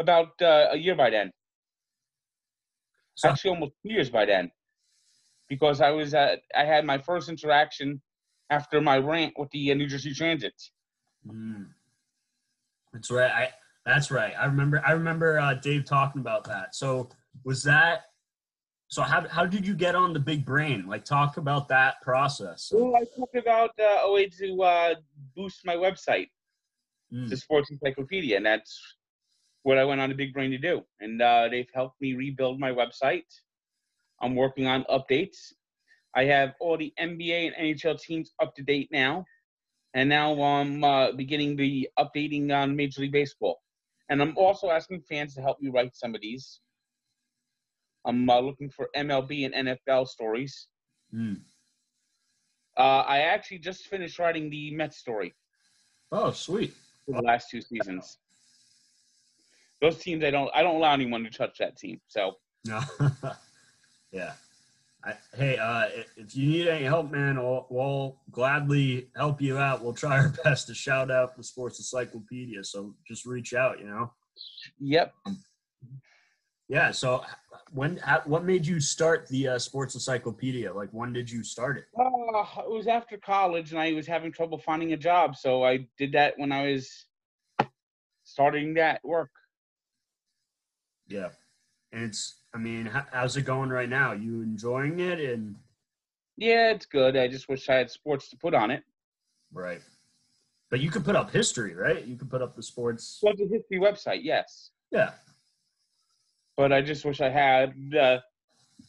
about 0.00 0.32
uh, 0.42 0.68
a 0.72 0.76
year 0.76 0.96
by 0.96 1.10
then. 1.10 1.30
So- 3.14 3.28
Actually, 3.30 3.50
almost 3.52 3.72
two 3.86 3.92
years 3.92 4.10
by 4.10 4.24
then, 4.26 4.50
because 5.50 5.82
I 5.82 5.90
was 5.90 6.14
at 6.14 6.40
I 6.56 6.64
had 6.64 6.86
my 6.86 6.96
first 6.96 7.28
interaction 7.28 8.00
after 8.48 8.80
my 8.80 8.96
rant 8.96 9.34
with 9.36 9.50
the 9.50 9.70
uh, 9.70 9.74
New 9.74 9.86
Jersey 9.86 10.14
Transit. 10.14 10.54
Mm. 11.28 11.66
That's 12.94 13.10
right. 13.10 13.30
I 13.30 13.48
that's 13.84 14.10
right. 14.10 14.32
I 14.38 14.46
remember. 14.46 14.82
I 14.86 14.92
remember 14.92 15.38
uh, 15.38 15.54
Dave 15.54 15.84
talking 15.84 16.20
about 16.20 16.44
that. 16.44 16.74
So 16.74 17.10
was 17.44 17.62
that? 17.64 18.02
So 18.88 19.02
how 19.02 19.28
how 19.28 19.44
did 19.44 19.66
you 19.66 19.74
get 19.74 19.94
on 19.94 20.12
the 20.12 20.20
Big 20.20 20.44
Brain? 20.46 20.86
Like 20.86 21.04
talk 21.04 21.36
about 21.36 21.68
that 21.68 22.00
process. 22.00 22.70
Well, 22.72 22.96
I 22.96 23.04
talked 23.16 23.36
about 23.36 23.70
uh, 23.78 24.06
a 24.06 24.12
way 24.12 24.26
to 24.28 24.62
uh, 24.62 24.94
boost 25.36 25.66
my 25.66 25.76
website, 25.76 26.30
Mm. 27.12 27.28
the 27.28 27.36
Sports 27.36 27.72
Encyclopedia, 27.72 28.36
and 28.36 28.46
that's 28.46 28.80
what 29.64 29.78
I 29.78 29.84
went 29.84 30.00
on 30.00 30.10
the 30.10 30.14
Big 30.14 30.32
Brain 30.32 30.52
to 30.52 30.58
do. 30.58 30.82
And 31.00 31.20
uh, 31.20 31.48
they've 31.50 31.68
helped 31.74 32.00
me 32.00 32.14
rebuild 32.14 32.60
my 32.60 32.70
website. 32.70 33.26
I'm 34.22 34.34
working 34.34 34.66
on 34.66 34.84
updates. 34.90 35.52
I 36.14 36.24
have 36.24 36.54
all 36.60 36.76
the 36.76 36.92
NBA 37.00 37.52
and 37.56 37.76
NHL 37.76 38.00
teams 38.00 38.32
up 38.42 38.54
to 38.56 38.62
date 38.62 38.88
now, 38.90 39.24
and 39.94 40.08
now 40.08 40.40
I'm 40.42 40.82
uh, 40.82 41.12
beginning 41.12 41.56
the 41.56 41.88
updating 41.98 42.50
on 42.52 42.74
Major 42.74 43.02
League 43.02 43.12
Baseball. 43.12 43.60
And 44.08 44.20
I'm 44.20 44.36
also 44.36 44.70
asking 44.70 45.02
fans 45.02 45.34
to 45.36 45.40
help 45.40 45.60
me 45.60 45.70
write 45.70 45.94
some 45.94 46.14
of 46.16 46.20
these. 46.20 46.60
I'm 48.04 48.28
uh, 48.28 48.40
looking 48.40 48.68
for 48.70 48.88
MLB 48.96 49.46
and 49.52 49.68
NFL 49.68 50.08
stories. 50.08 50.66
Mm. 51.14 51.40
Uh, 52.76 53.04
I 53.06 53.18
actually 53.20 53.58
just 53.58 53.86
finished 53.86 54.18
writing 54.18 54.48
the 54.50 54.70
Mets 54.74 54.96
story 54.96 55.34
Oh, 56.10 56.30
sweet. 56.32 56.72
for 57.06 57.12
the 57.20 57.22
last 57.22 57.50
two 57.50 57.60
seasons. 57.60 58.18
Those 59.80 59.98
teams, 59.98 60.24
I 60.24 60.30
don't, 60.30 60.50
I 60.54 60.62
don't 60.62 60.76
allow 60.76 60.92
anyone 60.92 61.22
to 61.24 61.30
touch 61.30 61.58
that 61.58 61.76
team. 61.76 62.00
So 62.08 62.34
No. 62.66 62.80
yeah. 64.12 64.32
I, 65.02 65.14
hey, 65.34 65.56
uh, 65.56 65.86
if 66.16 66.36
you 66.36 66.46
need 66.46 66.68
any 66.68 66.84
help, 66.84 67.10
man, 67.10 67.36
we'll, 67.38 67.66
we'll 67.70 68.18
gladly 68.30 69.08
help 69.16 69.40
you 69.40 69.56
out. 69.56 69.82
We'll 69.82 69.94
try 69.94 70.18
our 70.18 70.28
best 70.44 70.66
to 70.66 70.74
shout 70.74 71.10
out 71.10 71.36
the 71.36 71.42
Sports 71.42 71.78
Encyclopedia. 71.78 72.62
So 72.64 72.94
just 73.08 73.24
reach 73.24 73.54
out, 73.54 73.80
you 73.80 73.86
know. 73.86 74.12
Yep. 74.78 75.14
Yeah. 76.68 76.90
So 76.90 77.24
when, 77.72 77.96
how- 77.98 78.22
what 78.26 78.44
made 78.44 78.66
you 78.66 78.78
start 78.78 79.26
the 79.28 79.48
uh, 79.48 79.58
Sports 79.58 79.94
Encyclopedia? 79.94 80.70
Like, 80.72 80.90
when 80.92 81.14
did 81.14 81.30
you 81.30 81.42
start 81.42 81.78
it? 81.78 81.84
Uh, 81.98 82.60
it 82.60 82.70
was 82.70 82.86
after 82.86 83.16
college, 83.16 83.70
and 83.70 83.80
I 83.80 83.92
was 83.92 84.06
having 84.06 84.32
trouble 84.32 84.58
finding 84.58 84.92
a 84.92 84.98
job, 84.98 85.34
so 85.34 85.64
I 85.64 85.86
did 85.96 86.12
that 86.12 86.34
when 86.36 86.52
I 86.52 86.72
was 86.72 87.06
starting 88.24 88.74
that 88.74 89.00
work. 89.02 89.30
Yeah. 91.08 91.30
And 91.92 92.04
it's, 92.04 92.36
I 92.54 92.58
mean, 92.58 92.90
how's 93.12 93.36
it 93.36 93.42
going 93.42 93.70
right 93.70 93.88
now? 93.88 94.12
You 94.12 94.42
enjoying 94.42 94.98
it? 95.00 95.20
And 95.20 95.56
Yeah, 96.36 96.70
it's 96.72 96.86
good. 96.86 97.16
I 97.16 97.28
just 97.28 97.48
wish 97.48 97.68
I 97.68 97.74
had 97.76 97.90
sports 97.90 98.28
to 98.30 98.36
put 98.36 98.54
on 98.54 98.70
it. 98.70 98.82
right. 99.52 99.80
But 100.70 100.78
you 100.78 100.88
could 100.88 101.04
put 101.04 101.16
up 101.16 101.32
history, 101.32 101.74
right? 101.74 102.04
You 102.04 102.16
could 102.16 102.30
put 102.30 102.42
up 102.42 102.54
the 102.54 102.62
sports. 102.62 103.18
Well, 103.22 103.34
the 103.36 103.48
history 103.48 103.78
website, 103.80 104.20
yes, 104.22 104.70
Yeah. 104.92 105.14
but 106.56 106.72
I 106.72 106.80
just 106.80 107.04
wish 107.04 107.20
I 107.20 107.28
had 107.28 107.74
uh, 107.98 108.18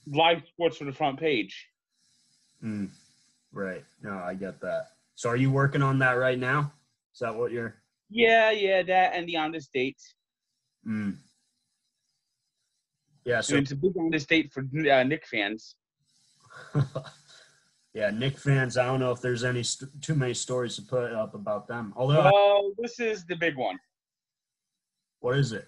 live 0.05 0.43
sports 0.47 0.77
for 0.77 0.85
the 0.85 0.91
front 0.93 1.19
page. 1.19 1.67
Mm, 2.63 2.89
right. 3.51 3.83
No, 4.03 4.19
I 4.19 4.35
get 4.35 4.61
that. 4.61 4.89
So 5.15 5.27
are 5.29 5.35
you 5.35 5.49
working 5.49 5.81
on 5.81 5.97
that 5.99 6.13
right 6.13 6.37
now? 6.37 6.71
Is 7.13 7.19
that 7.21 7.33
what 7.35 7.51
you're? 7.51 7.73
Yeah, 8.11 8.51
yeah, 8.51 8.83
that 8.83 9.13
and 9.15 9.27
the 9.27 9.37
on 9.37 9.51
this 9.51 9.67
date. 9.73 9.99
Mm. 10.87 11.15
Yeah. 13.25 13.41
So 13.41 13.55
it's 13.55 13.71
a 13.71 13.75
big 13.75 13.95
on 13.97 14.09
this 14.09 14.25
date 14.25 14.51
for 14.51 14.61
uh, 14.61 15.03
Knick 15.03 15.25
fans. 15.27 15.75
yeah, 17.93 18.09
Knick 18.09 18.37
fans. 18.37 18.77
I 18.77 18.85
don't 18.85 18.99
know 18.99 19.11
if 19.11 19.21
there's 19.21 19.43
any 19.43 19.63
st- 19.63 20.01
too 20.01 20.15
many 20.15 20.33
stories 20.33 20.75
to 20.77 20.81
put 20.81 21.11
up 21.13 21.33
about 21.35 21.67
them. 21.67 21.93
Although, 21.95 22.23
Well, 22.31 22.71
this 22.77 22.99
is 22.99 23.25
the 23.25 23.35
big 23.35 23.55
one. 23.57 23.77
what 25.19 25.37
is 25.37 25.51
it? 25.51 25.67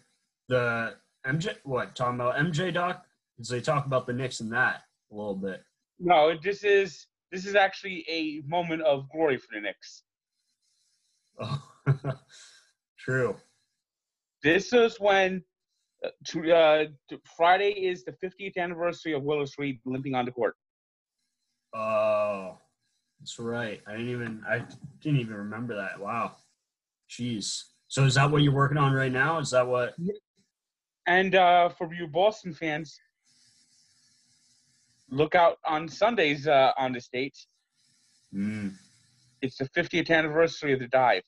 The 0.49 0.95
MJ? 1.25 1.55
What 1.63 1.95
talking 1.95 2.15
about 2.19 2.35
MJ 2.35 2.73
doc? 2.73 3.05
Because 3.35 3.49
they 3.49 3.61
talk 3.61 3.85
about 3.85 4.07
the 4.07 4.13
Knicks 4.13 4.39
and 4.39 4.51
that 4.51 4.83
a 5.11 5.15
little 5.15 5.35
bit. 5.35 5.63
No, 5.99 6.33
this 6.41 6.63
is 6.63 7.07
this 7.31 7.45
is 7.45 7.55
actually 7.55 8.05
a 8.09 8.41
moment 8.47 8.81
of 8.81 9.09
glory 9.09 9.37
for 9.37 9.47
the 9.53 9.61
Knicks. 9.61 10.03
Oh, 11.39 11.63
true. 12.99 13.35
This 14.43 14.73
is 14.73 14.99
when 14.99 15.43
to, 16.27 16.51
uh, 16.53 16.85
to- 17.09 17.21
Friday 17.37 17.85
is 17.85 18.03
the 18.03 18.13
50th 18.13 18.57
anniversary 18.57 19.13
of 19.13 19.23
Willis 19.23 19.57
Reed 19.57 19.79
limping 19.85 20.15
on 20.15 20.25
the 20.25 20.31
court. 20.31 20.55
Oh, 21.73 22.57
that's 23.19 23.39
right. 23.39 23.81
I 23.87 23.91
didn't 23.93 24.09
even. 24.09 24.43
I 24.47 24.63
didn't 25.01 25.19
even 25.19 25.35
remember 25.35 25.75
that. 25.75 25.99
Wow. 25.99 26.35
Jeez. 27.09 27.63
So 27.87 28.05
is 28.05 28.15
that 28.15 28.29
what 28.29 28.41
you're 28.41 28.53
working 28.53 28.77
on 28.77 28.93
right 28.93 29.11
now? 29.11 29.39
Is 29.39 29.51
that 29.51 29.67
what? 29.67 29.95
And 31.07 31.35
uh, 31.35 31.69
for 31.69 31.93
you 31.93 32.07
Boston 32.07 32.53
fans, 32.53 32.99
look 35.09 35.35
out 35.35 35.57
on 35.65 35.87
Sundays 35.87 36.47
uh, 36.47 36.71
on 36.77 36.93
the 36.93 37.01
date. 37.11 37.37
Mm. 38.33 38.73
It's 39.41 39.57
the 39.57 39.69
50th 39.69 40.09
anniversary 40.09 40.73
of 40.73 40.79
the 40.79 40.87
dive. 40.87 41.23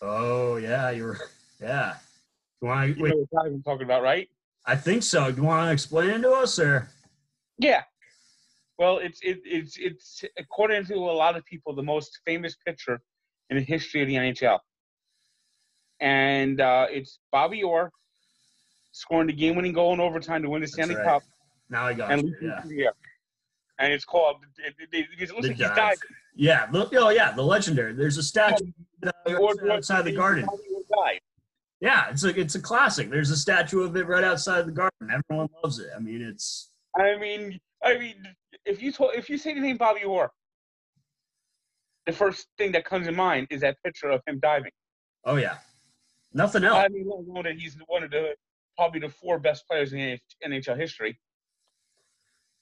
Oh 0.00 0.56
yeah, 0.56 0.90
you're. 0.90 1.18
Yeah. 1.60 1.94
You 2.62 2.68
want 2.68 2.88
You 2.88 2.94
to? 2.94 3.28
Know 3.32 3.40
I'm 3.44 3.62
talking 3.62 3.84
about, 3.84 4.02
right? 4.02 4.28
I 4.64 4.76
think 4.76 5.02
so. 5.02 5.30
Do 5.32 5.38
you 5.38 5.42
want 5.42 5.68
to 5.68 5.72
explain 5.72 6.10
it 6.10 6.18
to 6.22 6.30
us, 6.32 6.58
or? 6.60 6.88
Yeah. 7.58 7.82
Well, 8.78 8.98
it's 8.98 9.20
it, 9.22 9.40
it's 9.44 9.76
it's 9.78 10.24
according 10.38 10.86
to 10.86 10.94
a 10.94 11.12
lot 11.12 11.36
of 11.36 11.44
people 11.44 11.74
the 11.74 11.82
most 11.82 12.20
famous 12.24 12.56
picture 12.64 13.00
in 13.50 13.56
the 13.56 13.62
history 13.62 14.00
of 14.02 14.08
the 14.08 14.14
NHL, 14.14 14.60
and 16.00 16.60
uh, 16.60 16.86
it's 16.90 17.18
Bobby 17.32 17.62
Orr 17.62 17.90
scoring 18.92 19.26
the 19.26 19.32
game-winning 19.32 19.72
goal 19.72 19.92
in 19.94 20.00
overtime 20.00 20.42
to 20.42 20.50
win 20.50 20.60
the 20.60 20.66
That's 20.66 20.74
Stanley 20.74 20.96
right. 20.96 21.04
Cup, 21.04 21.22
Now 21.70 21.86
I 21.86 21.94
got 21.94 22.12
and 22.12 22.28
you. 22.28 22.36
Yeah. 22.42 22.60
through 22.60 22.70
the 22.76 22.84
air. 22.84 22.92
And 23.78 23.92
it's 23.92 24.04
called 24.04 24.36
it, 24.58 24.74
it, 24.80 24.88
it, 24.92 25.06
it 25.18 25.30
looks 25.34 25.48
like 25.48 25.56
dive. 25.56 25.76
diving. 25.76 25.98
Yeah. 26.36 26.66
Look. 26.70 26.92
Oh 26.94 27.08
yeah. 27.08 27.32
The 27.32 27.42
legendary. 27.42 27.94
There's 27.94 28.18
a 28.18 28.22
statue 28.22 28.66
Orr- 29.26 29.70
outside 29.72 30.02
the 30.02 30.12
garden. 30.12 30.44
Bobby 30.44 30.62
Orr 30.74 31.04
dive. 31.04 31.20
Yeah, 31.82 32.10
it's 32.10 32.22
a 32.22 32.28
it's 32.38 32.54
a 32.54 32.60
classic. 32.60 33.10
There's 33.10 33.30
a 33.30 33.36
statue 33.36 33.82
of 33.82 33.96
it 33.96 34.06
right 34.06 34.22
outside 34.22 34.66
the 34.66 34.72
garden. 34.72 35.10
Everyone 35.12 35.48
loves 35.64 35.80
it. 35.80 35.88
I 35.94 35.98
mean, 35.98 36.22
it's 36.22 36.70
I 36.96 37.18
mean, 37.18 37.58
I 37.82 37.98
mean, 37.98 38.14
if 38.64 38.80
you 38.80 38.92
told, 38.92 39.14
if 39.16 39.28
you 39.28 39.36
say 39.36 39.52
the 39.52 39.60
name 39.60 39.78
Bobby 39.78 40.04
Orr, 40.04 40.30
the 42.06 42.12
first 42.12 42.46
thing 42.56 42.70
that 42.72 42.84
comes 42.84 43.08
in 43.08 43.16
mind 43.16 43.48
is 43.50 43.62
that 43.62 43.76
picture 43.84 44.10
of 44.10 44.20
him 44.28 44.38
diving. 44.40 44.70
oh 45.24 45.36
yeah. 45.36 45.56
Nothing 46.32 46.62
else. 46.62 46.76
I 46.78 46.88
mean, 46.88 47.04
let 47.04 47.18
alone 47.18 47.44
that 47.44 47.58
he's 47.58 47.76
one 47.88 48.04
of 48.04 48.12
the 48.12 48.36
probably 48.76 49.00
the 49.00 49.08
four 49.08 49.40
best 49.40 49.66
players 49.68 49.92
in 49.92 50.18
NHL 50.46 50.78
history. 50.78 51.18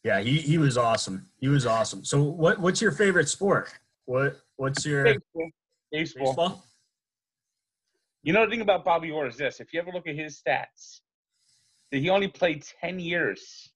Yeah, 0.03 0.21
he, 0.21 0.39
he 0.39 0.57
was 0.57 0.79
awesome. 0.79 1.29
He 1.37 1.49
was 1.49 1.67
awesome. 1.67 2.05
So 2.05 2.23
what 2.23 2.59
what's 2.59 2.81
your 2.81 2.93
favorite 2.93 3.29
sport? 3.29 3.71
What 4.07 4.41
what's 4.57 4.87
your 4.87 5.05
Baseball. 5.05 5.50
Baseball. 5.93 6.27
baseball? 6.27 6.65
You 8.23 8.33
know 8.33 8.45
the 8.45 8.50
thing 8.50 8.61
about 8.61 8.85
Bobby 8.85 9.11
Orr 9.11 9.27
is 9.27 9.37
this: 9.37 9.61
if 9.61 9.73
you 9.73 9.81
ever 9.81 9.93
look 9.93 10.07
at 10.07 10.15
his 10.15 10.41
stats, 10.41 11.00
that 11.91 11.99
he 11.99 12.11
only 12.11 12.29
played 12.29 12.65
ten 12.81 12.99
years, 13.00 13.71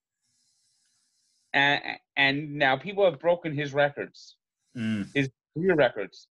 and 1.53 1.81
and 2.17 2.55
now 2.57 2.77
people 2.77 3.05
have 3.05 3.19
broken 3.21 3.55
his 3.55 3.73
records, 3.73 4.37
Mm, 4.77 5.09
career 5.57 5.75
records, 5.77 6.29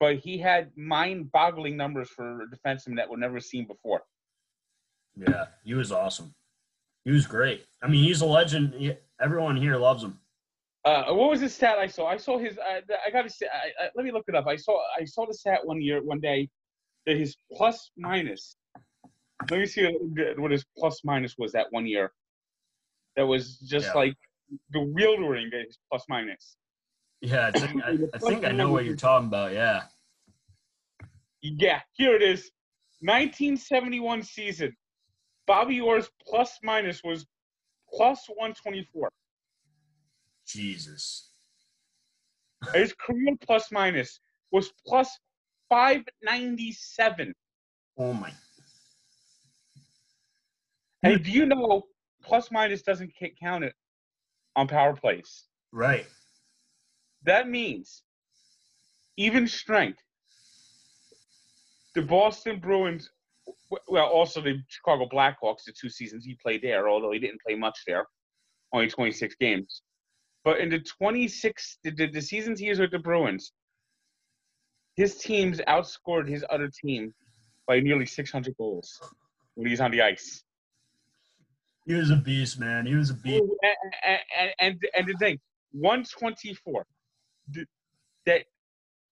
but 0.00 0.16
he 0.16 0.36
had 0.38 0.70
mind-boggling 0.76 1.76
numbers 1.76 2.10
for 2.10 2.42
a 2.42 2.46
defenseman 2.48 2.96
that 2.96 3.08
were 3.08 3.16
never 3.16 3.40
seen 3.40 3.66
before. 3.66 4.02
yeah, 5.16 5.46
he 5.64 5.74
was 5.74 5.92
awesome. 5.92 6.34
He 7.04 7.10
was 7.12 7.26
great. 7.26 7.66
I 7.82 7.88
mean, 7.88 8.04
he's 8.04 8.20
a 8.20 8.26
legend. 8.26 8.74
He, 8.74 8.94
everyone 9.20 9.56
here 9.56 9.76
loves 9.76 10.02
him. 10.04 10.18
Uh, 10.84 11.04
what 11.14 11.30
was 11.30 11.40
his 11.40 11.54
stat? 11.54 11.78
I 11.78 11.86
saw. 11.86 12.06
I 12.06 12.16
saw 12.16 12.38
his. 12.38 12.58
I, 12.58 12.82
I 13.06 13.10
got 13.10 13.22
to 13.22 13.30
say. 13.30 13.46
I, 13.46 13.84
I, 13.84 13.88
let 13.94 14.04
me 14.04 14.12
look 14.12 14.24
it 14.28 14.34
up. 14.34 14.46
I 14.46 14.56
saw. 14.56 14.78
I 15.00 15.04
saw 15.04 15.26
the 15.26 15.34
stat 15.34 15.60
one 15.64 15.80
year, 15.80 16.02
one 16.02 16.20
day, 16.20 16.48
that 17.06 17.16
his 17.16 17.36
plus 17.52 17.90
minus 17.96 18.56
Let 19.50 19.58
me 19.60 19.66
see 19.66 19.84
what 20.36 20.50
his 20.52 20.64
plus 20.78 21.00
minus 21.04 21.36
was 21.36 21.52
that 21.52 21.66
one 21.70 21.86
year. 21.86 22.12
That 23.16 23.26
was 23.26 23.58
just 23.58 23.88
Yeah. 23.88 23.94
like 23.94 24.16
bewildering. 24.70 25.50
His 25.52 25.78
plus 25.90 26.04
minus. 26.08 26.56
Yeah, 27.20 27.48
I 27.48 27.50
think 27.58 27.82
I, 27.84 27.98
I 28.14 28.18
think 28.18 28.44
I 28.44 28.52
know 28.52 28.70
what 28.70 28.84
you're 28.84 28.94
talking 28.96 29.26
about. 29.28 29.52
Yeah. 29.52 29.82
Yeah, 31.40 31.80
here 31.94 32.14
it 32.14 32.22
is. 32.22 32.50
1971 33.00 34.22
season. 34.22 34.76
Bobby 35.48 35.80
Orr's 35.80 36.08
plus 36.24 36.58
minus 36.62 37.02
was 37.02 37.26
plus 37.92 38.26
124. 38.28 39.10
Jesus. 40.46 41.30
His 42.72 42.94
career 42.94 43.34
plus 43.44 43.72
minus 43.72 44.20
was 44.52 44.72
plus 44.86 45.10
597. 45.72 47.32
Oh 47.96 48.12
my. 48.12 48.30
And 51.02 51.24
do 51.24 51.30
you 51.30 51.46
know 51.46 51.84
plus 52.22 52.50
minus 52.50 52.82
doesn't 52.82 53.10
count 53.42 53.64
it 53.64 53.72
on 54.54 54.68
power 54.68 54.94
plays? 54.94 55.44
Right. 55.72 56.04
That 57.24 57.48
means 57.48 58.02
even 59.16 59.48
strength. 59.48 59.98
The 61.94 62.02
Boston 62.02 62.58
Bruins, 62.60 63.08
well, 63.88 64.08
also 64.08 64.42
the 64.42 64.62
Chicago 64.68 65.08
Blackhawks, 65.08 65.64
the 65.64 65.72
two 65.72 65.88
seasons 65.88 66.26
he 66.26 66.36
played 66.42 66.60
there, 66.60 66.86
although 66.86 67.12
he 67.12 67.18
didn't 67.18 67.40
play 67.46 67.54
much 67.54 67.78
there, 67.86 68.04
only 68.74 68.88
26 68.88 69.34
games. 69.40 69.80
But 70.44 70.60
in 70.60 70.68
the 70.68 70.80
26, 70.80 71.78
the, 71.82 71.92
the, 71.92 72.10
the 72.10 72.20
seasons 72.20 72.60
he 72.60 72.68
was 72.68 72.78
with 72.78 72.90
the 72.90 72.98
Bruins, 72.98 73.52
his 74.96 75.16
teams 75.16 75.60
outscored 75.68 76.28
his 76.28 76.44
other 76.50 76.68
team 76.68 77.14
by 77.66 77.80
nearly 77.80 78.06
600 78.06 78.56
goals 78.56 79.00
when 79.54 79.68
he's 79.68 79.80
on 79.80 79.90
the 79.90 80.02
ice. 80.02 80.44
He 81.86 81.94
was 81.94 82.10
a 82.10 82.16
beast, 82.16 82.60
man. 82.60 82.86
He 82.86 82.94
was 82.94 83.10
a 83.10 83.14
beast. 83.14 83.42
and, 83.62 84.20
and, 84.38 84.50
and, 84.60 84.78
and 84.94 85.06
the 85.06 85.14
thing, 85.14 85.38
124. 85.72 86.86
That 88.26 88.44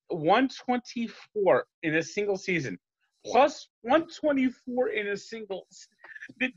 124 0.09 1.65
in 1.83 1.97
a 1.97 2.03
single 2.03 2.37
season, 2.37 2.79
plus 3.25 3.69
124 3.83 4.89
in 4.91 5.09
a 5.09 5.17
single. 5.17 5.67
That's 6.39 6.53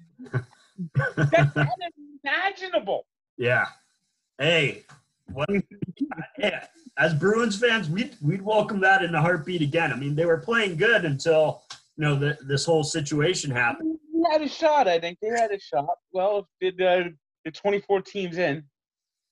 unimaginable. 2.24 3.08
Yeah. 3.38 3.66
Hey, 4.38 4.84
what? 5.32 5.50
yeah. 6.38 6.66
As 6.98 7.14
Bruins 7.14 7.60
fans, 7.60 7.90
we'd 7.90 8.16
we'd 8.22 8.42
welcome 8.42 8.80
that 8.82 9.04
in 9.04 9.16
a 9.16 9.22
heartbeat 9.22 9.62
again. 9.62 9.92
I 9.92 9.96
mean, 9.96 10.16
they 10.16 10.26
were 10.26 10.38
playing 10.38 10.78
good 10.78 11.06
until 11.06 11.64
you 11.98 12.04
know 12.04 12.16
the, 12.16 12.38
this 12.48 12.66
whole 12.66 12.84
situation 12.84 13.50
happened. 13.50 13.98
They 14.14 14.32
had 14.32 14.42
a 14.42 14.48
shot, 14.48 14.88
I 14.88 15.00
think. 15.00 15.18
They 15.22 15.30
had 15.30 15.52
a 15.52 15.60
shot. 15.60 15.98
Well, 16.12 16.48
did 16.62 16.80
uh, 16.82 17.10
the 17.46 17.52
24 17.52 18.02
teams 18.02 18.38
in? 18.38 18.64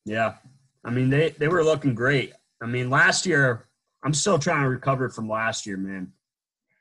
Yeah. 0.05 0.35
I 0.83 0.89
mean, 0.89 1.09
they 1.09 1.29
they 1.29 1.47
were 1.47 1.63
looking 1.63 1.93
great. 1.93 2.33
I 2.61 2.65
mean, 2.65 2.89
last 2.89 3.25
year, 3.25 3.67
I'm 4.03 4.13
still 4.13 4.39
trying 4.39 4.63
to 4.63 4.69
recover 4.69 5.09
from 5.09 5.29
last 5.29 5.65
year, 5.65 5.77
man. 5.77 6.11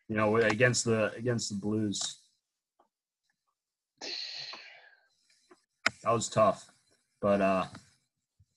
You 0.08 0.16
know, 0.16 0.37
against 0.37 0.84
the 0.87 1.12
against 1.12 1.50
the 1.50 1.56
Blues. 1.56 2.18
That 6.02 6.12
was 6.12 6.28
tough. 6.28 6.70
But 7.20 7.40
uh 7.42 7.66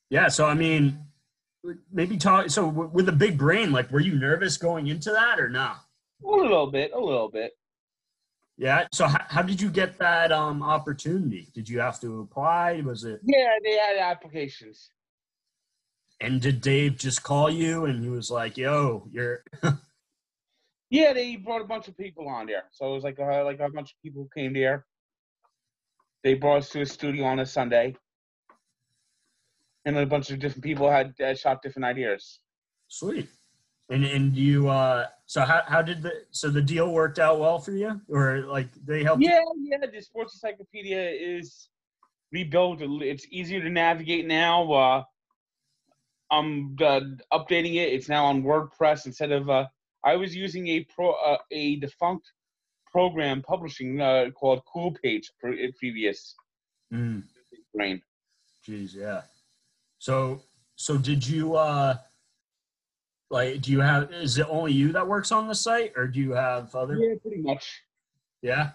yeah, 0.10 0.30
so 0.30 0.46
I 0.46 0.54
mean, 0.54 1.00
maybe 1.92 2.18
talk 2.18 2.50
so 2.50 2.68
with 2.68 3.08
a 3.10 3.14
big 3.14 3.38
brain, 3.38 3.72
like 3.72 3.92
were 3.92 4.00
you 4.02 4.16
nervous 4.16 4.58
going 4.58 4.88
into 4.88 5.12
that 5.12 5.40
or 5.40 5.50
not? 5.50 5.78
A 6.24 6.28
little 6.30 6.68
bit, 6.68 6.92
a 6.94 7.00
little 7.00 7.30
bit. 7.30 7.52
Yeah. 8.58 8.88
So 8.94 9.08
how, 9.08 9.26
how 9.30 9.42
did 9.42 9.60
you 9.62 9.70
get 9.70 9.98
that 10.00 10.32
um 10.32 10.62
opportunity? 10.64 11.50
Did 11.54 11.68
you 11.70 11.80
have 11.80 12.00
to 12.02 12.22
apply? 12.22 12.82
Was 12.82 13.04
it 13.04 13.20
Yeah, 13.24 13.50
they 13.64 13.78
had 13.78 13.98
applications. 13.98 14.90
and 16.22 16.42
did 16.42 16.62
Dave 16.62 16.98
just 16.98 17.24
call 17.24 17.50
you 17.50 17.86
and 17.86 18.04
he 18.04 18.10
was 18.10 18.30
like, 18.32 18.58
"Yo, 18.58 19.08
you're 19.12 19.44
Yeah, 20.90 21.14
they 21.14 21.36
brought 21.38 21.62
a 21.62 21.66
bunch 21.66 21.88
of 21.88 21.98
people 21.98 22.28
on 22.30 22.46
there. 22.46 22.66
So 22.72 22.92
it 22.92 22.94
was 22.94 23.04
like 23.04 23.18
a, 23.18 23.42
like 23.44 23.60
a 23.60 23.70
bunch 23.70 23.92
of 23.92 24.02
people 24.04 24.30
came 24.36 24.54
there. 24.54 24.86
They 26.24 26.36
brought 26.36 26.58
us 26.60 26.70
to 26.70 26.82
a 26.82 26.86
studio 26.86 27.26
on 27.26 27.40
a 27.40 27.46
Sunday. 27.48 27.96
And 29.86 29.98
a 29.98 30.06
bunch 30.06 30.30
of 30.32 30.40
different 30.40 30.64
people 30.64 30.90
had 30.90 31.14
uh, 31.20 31.36
shot 31.36 31.62
different 31.62 31.86
ideas. 31.86 32.40
sweet." 32.88 33.28
And 33.90 34.06
and 34.06 34.34
you 34.34 34.70
uh 34.70 35.08
so 35.26 35.42
how 35.42 35.62
how 35.68 35.82
did 35.82 36.02
the 36.02 36.14
so 36.32 36.50
the 36.50 36.62
deal 36.62 36.92
worked 36.94 37.20
out 37.20 37.38
well 37.40 37.60
for 37.60 37.74
you 37.74 38.00
or 38.08 38.46
like 38.58 38.70
they 38.86 39.04
helped 39.04 39.22
you? 39.22 39.30
Yeah, 39.30 39.42
yeah, 39.60 39.86
the 39.86 40.02
Sports 40.02 40.34
Encyclopedia 40.36 41.10
is 41.38 41.68
rebuilt. 42.32 42.80
It's 42.82 43.28
easier 43.30 43.62
to 43.62 43.70
navigate 43.70 44.26
now. 44.26 44.72
Uh, 44.72 45.04
I'm 46.32 46.76
uh, 46.82 47.02
updating 47.34 47.76
it. 47.76 47.92
It's 47.94 48.10
now 48.10 48.26
on 48.26 48.42
WordPress 48.44 49.06
instead 49.06 49.32
of. 49.32 49.50
Uh, 49.50 49.68
I 50.06 50.16
was 50.16 50.34
using 50.36 50.68
a 50.70 50.86
pro 50.86 51.12
uh, 51.12 51.38
a 51.52 51.76
defunct 51.76 52.32
program 52.90 53.42
publishing 53.42 54.00
uh, 54.02 54.30
called 54.40 54.62
Cool 54.72 54.92
Page 55.04 55.30
pre- 55.40 55.72
previous 55.78 56.36
Mm, 56.94 57.24
brain. 57.76 58.02
geez, 58.66 58.94
yeah. 58.96 59.22
So 60.04 60.42
so 60.76 60.98
did 60.98 61.26
you 61.26 61.56
uh 61.56 61.96
like 63.30 63.62
do 63.62 63.72
you 63.72 63.80
have 63.80 64.12
is 64.12 64.38
it 64.38 64.46
only 64.50 64.74
you 64.74 64.92
that 64.92 65.08
works 65.08 65.32
on 65.32 65.48
the 65.48 65.56
site 65.56 65.94
or 65.96 66.08
do 66.08 66.20
you 66.20 66.34
have 66.34 66.76
other 66.76 66.98
Yeah, 66.98 67.16
pretty 67.22 67.42
much. 67.42 67.84
Yeah. 68.42 68.72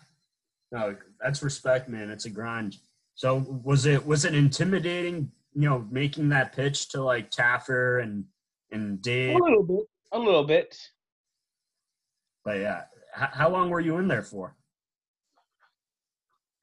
No, 0.73 0.97
that's 1.21 1.43
respect, 1.43 1.87
man. 1.91 2.09
It's 2.09 2.25
a 2.25 2.31
grind. 2.31 2.79
So 3.15 3.61
was 3.63 3.85
it 3.85 4.07
was 4.07 4.25
it 4.25 4.35
intimidating, 4.35 5.31
you 5.53 5.69
know, 5.69 5.87
making 5.91 6.31
that 6.31 6.55
pitch 6.57 6.89
to 6.93 7.03
like 7.03 7.31
Taffer 7.31 8.03
and 8.03 8.25
and 8.73 9.03
Dave? 9.03 9.37
A 9.37 9.45
little 9.45 9.63
bit. 9.63 9.87
A 10.13 10.19
little 10.19 10.45
bit. 10.45 10.79
But 12.43 12.61
yeah, 12.61 12.85
H- 13.15 13.35
how 13.35 13.51
long 13.51 13.69
were 13.69 13.81
you 13.81 13.99
in 13.99 14.09
there 14.09 14.23
for? 14.23 14.57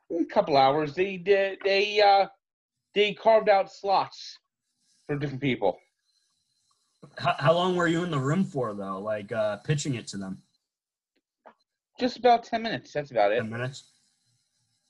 A 0.10 0.26
couple 0.26 0.58
hours. 0.58 0.96
They 0.96 1.18
did. 1.18 1.60
They 1.64 2.02
uh, 2.02 2.30
they 2.96 3.14
carved 3.14 3.48
out 3.48 3.72
slots 3.72 4.40
for 5.08 5.18
different 5.18 5.42
people. 5.42 5.78
How, 7.18 7.36
how 7.38 7.54
long 7.54 7.76
were 7.76 7.88
you 7.88 8.04
in 8.04 8.12
the 8.12 8.20
room 8.20 8.44
for 8.44 8.74
though? 8.74 9.00
Like 9.00 9.32
uh 9.32 9.58
pitching 9.58 9.96
it 9.96 10.08
to 10.08 10.18
them? 10.18 10.42
Just 12.00 12.18
about 12.18 12.44
ten 12.44 12.62
minutes. 12.64 12.92
That's 12.94 13.12
about 13.12 13.32
it. 13.32 13.38
Ten 13.38 13.50
minutes. 13.50 13.92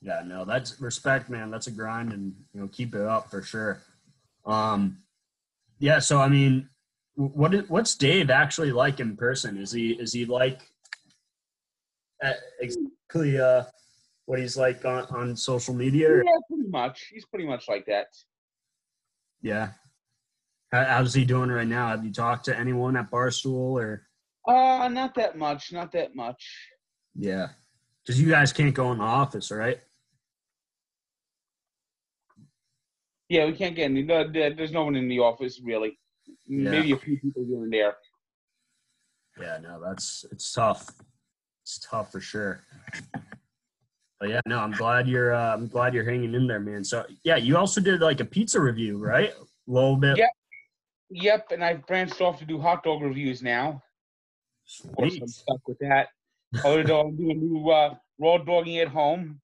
Yeah, 0.02 0.22
no, 0.26 0.46
that's 0.46 0.80
respect, 0.80 1.30
man. 1.30 1.50
That's 1.52 1.68
a 1.68 1.72
grind, 1.72 2.14
and 2.14 2.34
you 2.54 2.62
know, 2.62 2.68
keep 2.68 2.94
it 2.96 3.02
up 3.02 3.30
for 3.30 3.42
sure. 3.42 3.82
Um, 4.46 5.00
yeah. 5.80 6.00
So 6.00 6.20
I 6.20 6.28
mean, 6.30 6.70
wh- 7.16 7.36
what 7.36 7.54
is, 7.54 7.70
what's 7.70 7.96
Dave 7.96 8.30
actually 8.30 8.72
like 8.72 9.00
in 9.00 9.18
person? 9.18 9.58
Is 9.58 9.72
he 9.72 9.92
is 9.94 10.14
he 10.14 10.26
like 10.26 10.62
uh, 12.24 12.34
exactly 12.62 13.40
uh, 13.40 13.64
what 14.26 14.40
he's 14.40 14.58
like 14.58 14.86
on, 14.86 15.04
on 15.06 15.36
social 15.36 15.74
media? 15.74 16.10
or- 16.12 16.24
Yeah, 16.24 16.32
pretty 16.50 16.70
much. 16.70 17.08
He's 17.12 17.26
pretty 17.26 17.48
much 17.48 17.68
like 17.68 17.86
that. 17.88 18.08
Yeah. 19.42 19.72
How, 20.76 20.84
how's 20.84 21.14
he 21.14 21.24
doing 21.24 21.50
right 21.50 21.68
now? 21.68 21.88
Have 21.88 22.04
you 22.04 22.12
talked 22.12 22.44
to 22.46 22.58
anyone 22.58 22.98
at 22.98 23.10
Barstool 23.10 23.82
or? 23.82 24.08
Uh, 24.46 24.90
not 24.90 25.16
that 25.16 25.38
much. 25.38 25.72
Not 25.72 25.94
that 25.94 26.16
much. 26.16 26.46
Yeah, 27.16 27.48
because 28.04 28.20
you 28.20 28.30
guys 28.30 28.52
can't 28.52 28.74
go 28.74 28.92
in 28.92 28.98
the 28.98 29.06
office, 29.06 29.52
right? 29.52 29.80
Yeah, 33.30 33.46
we 33.46 33.54
can't 33.54 33.74
get 33.74 33.86
any. 33.86 34.04
There's 34.04 34.74
no 34.74 34.84
one 34.84 34.98
in 34.98 35.08
the 35.08 35.20
office 35.20 35.62
really. 35.64 35.98
Yeah. 36.46 36.72
Maybe 36.72 36.92
a 36.92 36.98
few 36.98 37.18
people 37.20 37.46
here 37.48 37.64
and 37.64 37.72
there. 37.72 37.96
Yeah, 39.40 39.58
no, 39.62 39.82
that's 39.82 40.26
it's 40.30 40.52
tough. 40.52 40.90
It's 41.64 41.80
tough 41.80 42.12
for 42.12 42.20
sure. 42.20 42.66
But 44.20 44.30
yeah, 44.30 44.42
no, 44.46 44.60
I'm 44.60 44.74
glad 44.74 45.08
you're 45.08 45.34
uh, 45.34 45.54
I'm 45.54 45.68
glad 45.68 45.94
you're 45.94 46.04
hanging 46.04 46.34
in 46.34 46.48
there, 46.48 46.60
man. 46.60 46.84
So 46.84 47.06
yeah, 47.24 47.38
you 47.38 47.56
also 47.56 47.80
did 47.80 48.02
like 48.02 48.20
a 48.20 48.26
pizza 48.26 48.60
review, 48.60 48.98
right? 48.98 49.32
A 49.32 49.72
little 49.72 49.96
bit. 49.96 50.18
Yeah. 50.18 50.28
Yep, 51.18 51.52
and 51.52 51.64
I've 51.64 51.88
branched 51.88 52.20
off 52.20 52.40
to 52.40 52.46
do 52.46 52.60
hot 52.60 52.84
dog 52.84 53.02
reviews 53.02 53.42
now. 53.42 53.82
Of 54.84 54.96
course, 54.98 55.18
I'm 55.22 55.28
stuck 55.28 55.66
with 55.66 55.80
that. 55.80 56.10
Although 56.66 57.00
I'm 57.00 57.16
doing 57.16 57.40
new 57.40 57.70
uh, 57.70 57.96
raw 58.20 58.38
dogging 58.38 58.80
at 58.80 58.90
home. 58.90 59.40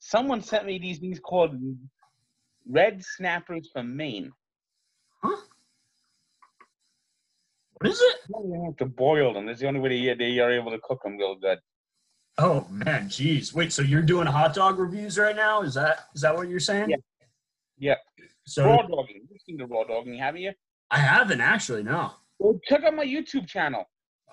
Someone 0.00 0.40
sent 0.40 0.66
me 0.66 0.80
these 0.80 0.98
things 0.98 1.20
called 1.20 1.54
red 2.68 3.04
snappers 3.04 3.70
from 3.72 3.96
Maine. 3.96 4.32
Huh? 5.22 5.36
What 7.74 7.90
is 7.92 8.00
it? 8.00 8.16
You 8.28 8.64
have 8.64 8.76
to 8.78 8.86
boil 8.86 9.32
them. 9.32 9.46
That's 9.46 9.60
the 9.60 9.68
only 9.68 9.78
way 9.78 9.90
they, 9.90 10.14
they 10.14 10.38
are 10.40 10.50
able 10.50 10.72
to 10.72 10.80
cook 10.82 11.04
them 11.04 11.16
real 11.18 11.36
good. 11.36 11.58
Oh 12.36 12.66
man, 12.68 13.08
jeez. 13.08 13.54
Wait, 13.54 13.72
so 13.72 13.82
you're 13.82 14.02
doing 14.02 14.26
hot 14.26 14.54
dog 14.54 14.80
reviews 14.80 15.18
right 15.18 15.36
now? 15.36 15.62
Is 15.62 15.74
that 15.74 16.06
is 16.16 16.22
that 16.22 16.34
what 16.34 16.48
you're 16.48 16.58
saying? 16.58 16.90
Yeah. 16.90 16.96
Yeah. 17.78 18.26
So 18.44 18.64
raw 18.64 18.82
dogging. 18.82 19.28
Seen 19.46 19.58
the 19.58 19.66
raw 19.66 19.84
dogging, 19.84 20.18
haven't 20.18 20.40
you? 20.40 20.52
I 20.90 20.98
haven't 20.98 21.40
actually. 21.40 21.82
No. 21.82 22.12
Well, 22.38 22.58
check 22.66 22.82
out 22.84 22.94
my 22.94 23.04
YouTube 23.04 23.46
channel. 23.46 23.84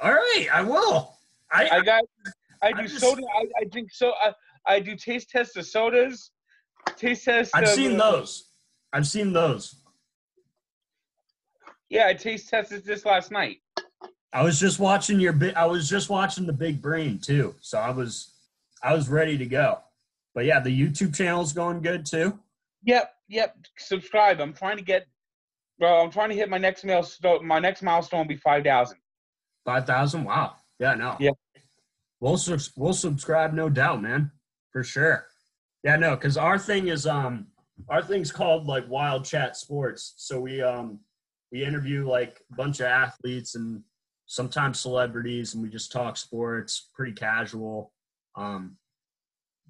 All 0.02 0.12
right, 0.12 0.47
I 0.52 0.62
will. 0.62 1.17
I 1.52 1.69
I 1.69 1.82
got 1.82 2.04
I 2.62 2.71
do 2.71 2.88
just, 2.88 3.00
soda. 3.00 3.21
I, 3.36 3.45
I 3.60 3.63
drink 3.65 3.89
so. 3.91 4.13
I, 4.24 4.34
I 4.65 4.80
do 4.80 4.95
taste 4.95 5.30
tests 5.30 5.56
of 5.58 5.65
sodas. 5.65 6.32
Taste 6.95 7.26
tests. 7.26 7.52
I've 7.54 7.63
of, 7.63 7.69
seen 7.69 8.00
uh, 8.00 8.12
those. 8.12 8.50
I've 8.93 9.08
seen 9.08 9.34
those. 9.34 9.76
Yeah, 11.89 12.08
I 12.08 12.13
taste 12.13 12.50
tested 12.50 12.86
this 12.86 13.06
last 13.06 13.32
night. 13.32 13.58
I 14.34 14.43
was 14.43 14.60
just 14.60 14.80
watching 14.80 15.19
your. 15.19 15.38
I 15.56 15.65
was 15.65 15.89
just 15.89 16.10
watching 16.10 16.45
the 16.45 16.54
Big 16.54 16.82
Brain 16.82 17.19
too, 17.19 17.56
so 17.60 17.80
I 17.80 17.89
was, 17.89 18.34
I 18.82 18.93
was 18.93 19.10
ready 19.10 19.38
to 19.38 19.45
go. 19.45 19.80
But 20.34 20.45
yeah, 20.45 20.62
the 20.62 20.69
YouTube 20.69 21.13
channel's 21.13 21.52
going 21.52 21.82
good 21.82 22.06
too. 22.06 22.39
Yep, 22.84 23.13
yep. 23.30 23.56
Subscribe. 23.78 24.39
I'm 24.39 24.54
trying 24.54 24.78
to 24.78 24.84
get. 24.84 25.08
Bro, 25.80 26.04
I'm 26.04 26.12
trying 26.12 26.30
to 26.30 26.36
hit 26.36 26.50
my 26.50 26.58
next 26.58 26.84
milestone. 26.84 27.46
My 27.46 27.60
next 27.60 27.82
milestone 27.82 28.20
will 28.20 28.28
be 28.28 28.38
five 28.38 28.63
thousand. 28.63 28.98
Five 29.65 29.86
thousand. 29.86 30.24
Wow. 30.24 30.56
Yeah. 30.80 30.96
No. 30.96 31.15
Yeah. 31.20 31.32
We'll 32.20 32.39
we'll 32.76 32.94
subscribe, 32.94 33.54
no 33.54 33.70
doubt, 33.70 34.02
man, 34.02 34.32
for 34.72 34.84
sure. 34.84 35.26
Yeah. 35.84 35.96
No, 35.96 36.15
because 36.15 36.38
our 36.38 36.60
thing 36.60 36.88
is 36.88 37.08
um 37.08 37.48
our 37.89 38.04
thing's 38.04 38.32
called 38.32 38.67
like 38.67 38.88
Wild 38.89 39.26
Chat 39.26 39.58
Sports. 39.58 40.13
So 40.17 40.39
we 40.39 40.62
um 40.62 41.00
we 41.52 41.63
interview 41.63 42.08
like 42.08 42.41
a 42.52 42.56
bunch 42.56 42.80
of 42.80 42.86
athletes 42.88 43.56
and 43.56 43.84
sometimes 44.32 44.80
celebrities, 44.80 45.54
and 45.54 45.62
we 45.62 45.70
just 45.70 45.91
talk 45.91 46.15
sports, 46.15 46.89
pretty 46.96 47.12
casual. 47.12 47.91
Um, 48.36 48.78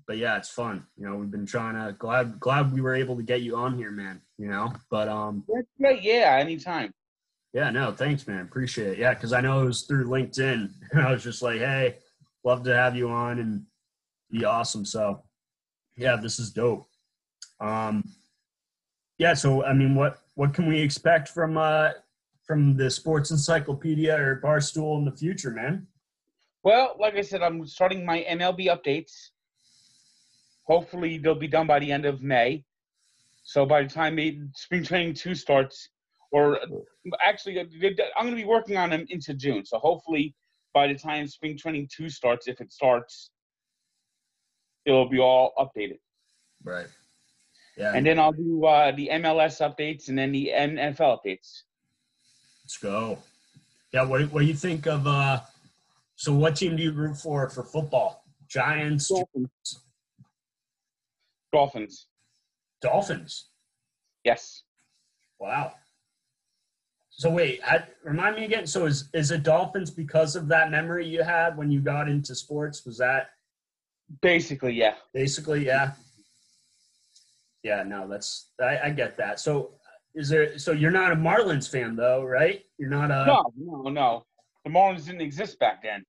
but 0.07 0.17
yeah, 0.17 0.37
it's 0.37 0.49
fun. 0.49 0.85
You 0.97 1.07
know, 1.07 1.15
we've 1.15 1.31
been 1.31 1.45
trying 1.45 1.75
to 1.75 1.93
glad 1.93 2.39
glad 2.39 2.73
we 2.73 2.81
were 2.81 2.95
able 2.95 3.15
to 3.15 3.23
get 3.23 3.41
you 3.41 3.55
on 3.55 3.77
here, 3.77 3.91
man. 3.91 4.21
You 4.37 4.49
know, 4.49 4.73
but 4.89 5.07
um, 5.07 5.43
great. 5.79 6.01
Yeah, 6.01 6.37
anytime. 6.39 6.91
yeah, 7.53 7.69
no, 7.69 7.91
thanks, 7.91 8.27
man. 8.27 8.41
Appreciate 8.41 8.93
it. 8.93 8.97
Yeah, 8.99 9.13
because 9.13 9.33
I 9.33 9.41
know 9.41 9.61
it 9.61 9.65
was 9.65 9.83
through 9.83 10.05
LinkedIn, 10.05 10.71
and 10.91 11.01
I 11.07 11.11
was 11.11 11.23
just 11.23 11.41
like, 11.41 11.59
hey, 11.59 11.97
love 12.43 12.63
to 12.63 12.75
have 12.75 12.95
you 12.95 13.09
on 13.09 13.39
and 13.39 13.63
be 14.29 14.45
awesome. 14.45 14.85
So, 14.85 15.23
yeah, 15.97 16.15
this 16.15 16.39
is 16.39 16.51
dope. 16.51 16.87
Um, 17.59 18.03
yeah, 19.17 19.33
so 19.33 19.63
I 19.63 19.73
mean, 19.73 19.95
what 19.95 20.19
what 20.35 20.53
can 20.53 20.67
we 20.67 20.79
expect 20.79 21.29
from 21.29 21.57
uh 21.57 21.91
from 22.43 22.75
the 22.75 22.89
Sports 22.89 23.31
Encyclopedia 23.31 24.17
or 24.17 24.41
Barstool 24.43 24.97
in 24.97 25.05
the 25.05 25.11
future, 25.11 25.51
man? 25.51 25.87
Well, 26.63 26.95
like 26.99 27.15
I 27.15 27.21
said, 27.21 27.41
I'm 27.41 27.65
starting 27.65 28.05
my 28.05 28.25
MLB 28.29 28.67
updates. 28.67 29.29
Hopefully, 30.63 31.17
they'll 31.17 31.35
be 31.35 31.47
done 31.47 31.67
by 31.67 31.79
the 31.79 31.91
end 31.91 32.05
of 32.05 32.21
May. 32.21 32.63
So 33.43 33.65
by 33.65 33.83
the 33.83 33.89
time 33.89 34.15
they, 34.15 34.39
spring 34.53 34.83
training 34.83 35.15
two 35.15 35.35
starts, 35.35 35.89
or 36.31 36.59
actually, 37.23 37.59
I'm 37.59 37.69
going 37.69 38.29
to 38.29 38.35
be 38.35 38.45
working 38.45 38.77
on 38.77 38.91
them 38.91 39.05
into 39.09 39.33
June. 39.33 39.65
So 39.65 39.79
hopefully, 39.79 40.35
by 40.73 40.87
the 40.87 40.95
time 40.95 41.27
spring 41.27 41.57
training 41.57 41.89
two 41.93 42.09
starts, 42.09 42.47
if 42.47 42.61
it 42.61 42.71
starts, 42.71 43.31
it'll 44.85 45.09
be 45.09 45.19
all 45.19 45.53
updated. 45.57 45.99
Right. 46.63 46.87
Yeah. 47.77 47.93
And 47.95 48.05
then 48.05 48.19
I'll 48.19 48.31
do 48.31 48.65
uh, 48.65 48.91
the 48.91 49.09
MLS 49.13 49.59
updates 49.61 50.09
and 50.09 50.17
then 50.17 50.31
the 50.31 50.51
NFL 50.55 51.19
updates. 51.19 51.63
Let's 52.63 52.77
go. 52.77 53.17
Yeah, 53.93 54.03
what 54.03 54.21
what 54.31 54.41
do 54.41 54.45
you 54.45 54.53
think 54.53 54.87
of 54.87 55.05
uh 55.05 55.41
so 56.15 56.33
what 56.33 56.55
team 56.55 56.77
do 56.77 56.83
you 56.83 56.91
root 56.91 57.17
for 57.17 57.49
for 57.49 57.63
football? 57.63 58.23
Giants, 58.47 59.09
Dolphins. 59.09 59.49
Dolphins. 61.51 62.07
Dolphins. 62.81 63.49
Yes. 64.23 64.63
Wow. 65.39 65.73
So 67.09 67.29
wait, 67.29 67.59
I, 67.65 67.83
remind 68.03 68.35
me 68.35 68.45
again. 68.45 68.65
So 68.65 68.85
is 68.85 69.09
is 69.13 69.31
it 69.31 69.43
Dolphins 69.43 69.91
because 69.91 70.35
of 70.35 70.47
that 70.47 70.71
memory 70.71 71.05
you 71.07 71.23
had 71.23 71.57
when 71.57 71.69
you 71.69 71.81
got 71.81 72.09
into 72.09 72.33
sports? 72.33 72.85
Was 72.85 72.97
that 72.97 73.29
Basically, 74.21 74.73
yeah. 74.73 74.95
basically 75.13 75.65
yeah? 75.65 75.91
Yeah, 77.63 77.83
no, 77.83 78.07
that's 78.07 78.49
I, 78.59 78.79
I 78.85 78.89
get 78.89 79.17
that. 79.17 79.39
So 79.39 79.75
is 80.15 80.29
there? 80.29 80.57
So 80.57 80.71
you're 80.71 80.91
not 80.91 81.11
a 81.11 81.15
Marlins 81.15 81.69
fan 81.69 81.95
though, 81.95 82.23
right? 82.23 82.63
You're 82.77 82.89
not 82.89 83.11
a. 83.11 83.25
No, 83.25 83.53
no, 83.55 83.89
no. 83.89 84.25
The 84.65 84.71
Marlins 84.71 85.05
didn't 85.05 85.21
exist 85.21 85.59
back 85.59 85.83
then. 85.83 86.03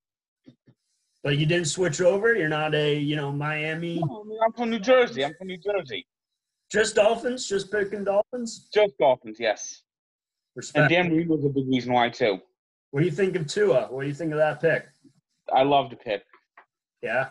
But 1.22 1.38
you 1.38 1.46
didn't 1.46 1.68
switch 1.68 2.00
over. 2.00 2.34
You're 2.34 2.48
not 2.48 2.74
a 2.74 2.96
you 2.98 3.16
know 3.16 3.30
Miami. 3.32 4.00
No, 4.00 4.24
I'm 4.44 4.52
from 4.52 4.70
New 4.70 4.80
Jersey. 4.80 5.24
I'm 5.24 5.34
from 5.38 5.46
New 5.48 5.58
Jersey. 5.58 6.06
Just 6.70 6.96
Dolphins. 6.96 7.48
Just 7.48 7.70
picking 7.70 8.04
Dolphins. 8.04 8.68
Just 8.74 8.96
Dolphins, 8.98 9.36
yes. 9.38 9.82
Respect. 10.56 10.90
And. 10.92 11.08
Dan 11.10 11.16
Reed 11.16 11.28
was 11.28 11.44
a 11.44 11.48
big 11.48 11.68
reason 11.68 11.92
why 11.92 12.08
too. 12.08 12.38
What 12.90 13.00
do 13.00 13.06
you 13.06 13.12
think 13.12 13.36
of 13.36 13.46
Tua? 13.46 13.86
What 13.90 14.02
do 14.02 14.08
you 14.08 14.14
think 14.14 14.32
of 14.32 14.38
that 14.38 14.60
pick? 14.60 14.86
I 15.54 15.62
love 15.62 15.90
the 15.90 15.96
pick. 15.96 16.24
Yeah. 17.02 17.28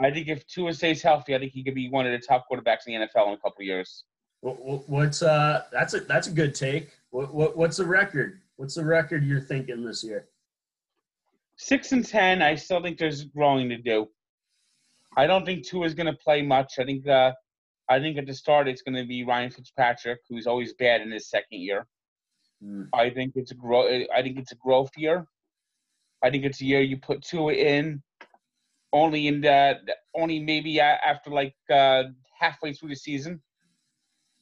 I 0.00 0.10
think 0.10 0.28
if 0.28 0.46
Tua 0.46 0.72
stays 0.74 1.02
healthy, 1.02 1.34
I 1.34 1.38
think 1.38 1.52
he 1.52 1.64
could 1.64 1.74
be 1.74 1.88
one 1.88 2.06
of 2.06 2.12
the 2.12 2.24
top 2.24 2.46
quarterbacks 2.50 2.86
in 2.86 3.00
the 3.00 3.06
NFL 3.06 3.28
in 3.28 3.34
a 3.34 3.36
couple 3.38 3.60
of 3.60 3.66
years. 3.66 4.04
What, 4.40 4.64
what- 4.64 4.88
what's 4.88 5.22
uh? 5.22 5.62
That's 5.72 5.94
a 5.94 6.00
that's 6.00 6.26
a 6.28 6.32
good 6.32 6.54
take. 6.54 6.90
What, 7.10 7.32
what 7.34 7.56
what's 7.56 7.76
the 7.78 7.86
record? 7.86 8.40
What's 8.56 8.74
the 8.74 8.84
record 8.84 9.24
you're 9.24 9.40
thinking 9.40 9.84
this 9.84 10.02
year? 10.04 10.28
Six 11.58 11.92
and 11.92 12.06
ten, 12.06 12.40
I 12.40 12.54
still 12.54 12.80
think 12.80 12.98
there's 12.98 13.24
growing 13.24 13.68
to 13.68 13.76
do. 13.76 14.08
I 15.16 15.26
don't 15.26 15.44
think 15.44 15.66
Tua 15.66 15.86
is 15.86 15.94
going 15.94 16.06
to 16.06 16.12
play 16.12 16.40
much. 16.40 16.78
I 16.78 16.84
think 16.84 17.06
uh, 17.06 17.32
I 17.88 17.98
think 17.98 18.16
at 18.16 18.26
the 18.26 18.34
start 18.34 18.68
it's 18.68 18.82
going 18.82 18.94
to 18.94 19.04
be 19.04 19.24
Ryan 19.24 19.50
Fitzpatrick, 19.50 20.20
who's 20.28 20.46
always 20.46 20.72
bad 20.74 21.00
in 21.00 21.10
his 21.10 21.28
second 21.28 21.60
year. 21.60 21.86
Hmm. 22.62 22.84
I 22.92 23.10
think 23.10 23.32
it's 23.34 23.50
a 23.50 23.54
grow. 23.54 23.88
I 24.14 24.22
think 24.22 24.38
it's 24.38 24.52
a 24.52 24.56
growth 24.56 24.92
year. 24.96 25.26
I 26.22 26.30
think 26.30 26.44
it's 26.44 26.60
a 26.60 26.64
year 26.64 26.80
you 26.80 26.96
put 26.96 27.22
Tua 27.22 27.52
in, 27.52 28.02
only 28.92 29.26
in 29.26 29.40
the 29.40 29.78
only 30.14 30.38
maybe 30.38 30.80
after 30.80 31.30
like 31.30 31.54
uh, 31.70 32.04
halfway 32.38 32.72
through 32.72 32.90
the 32.90 32.96
season, 32.96 33.42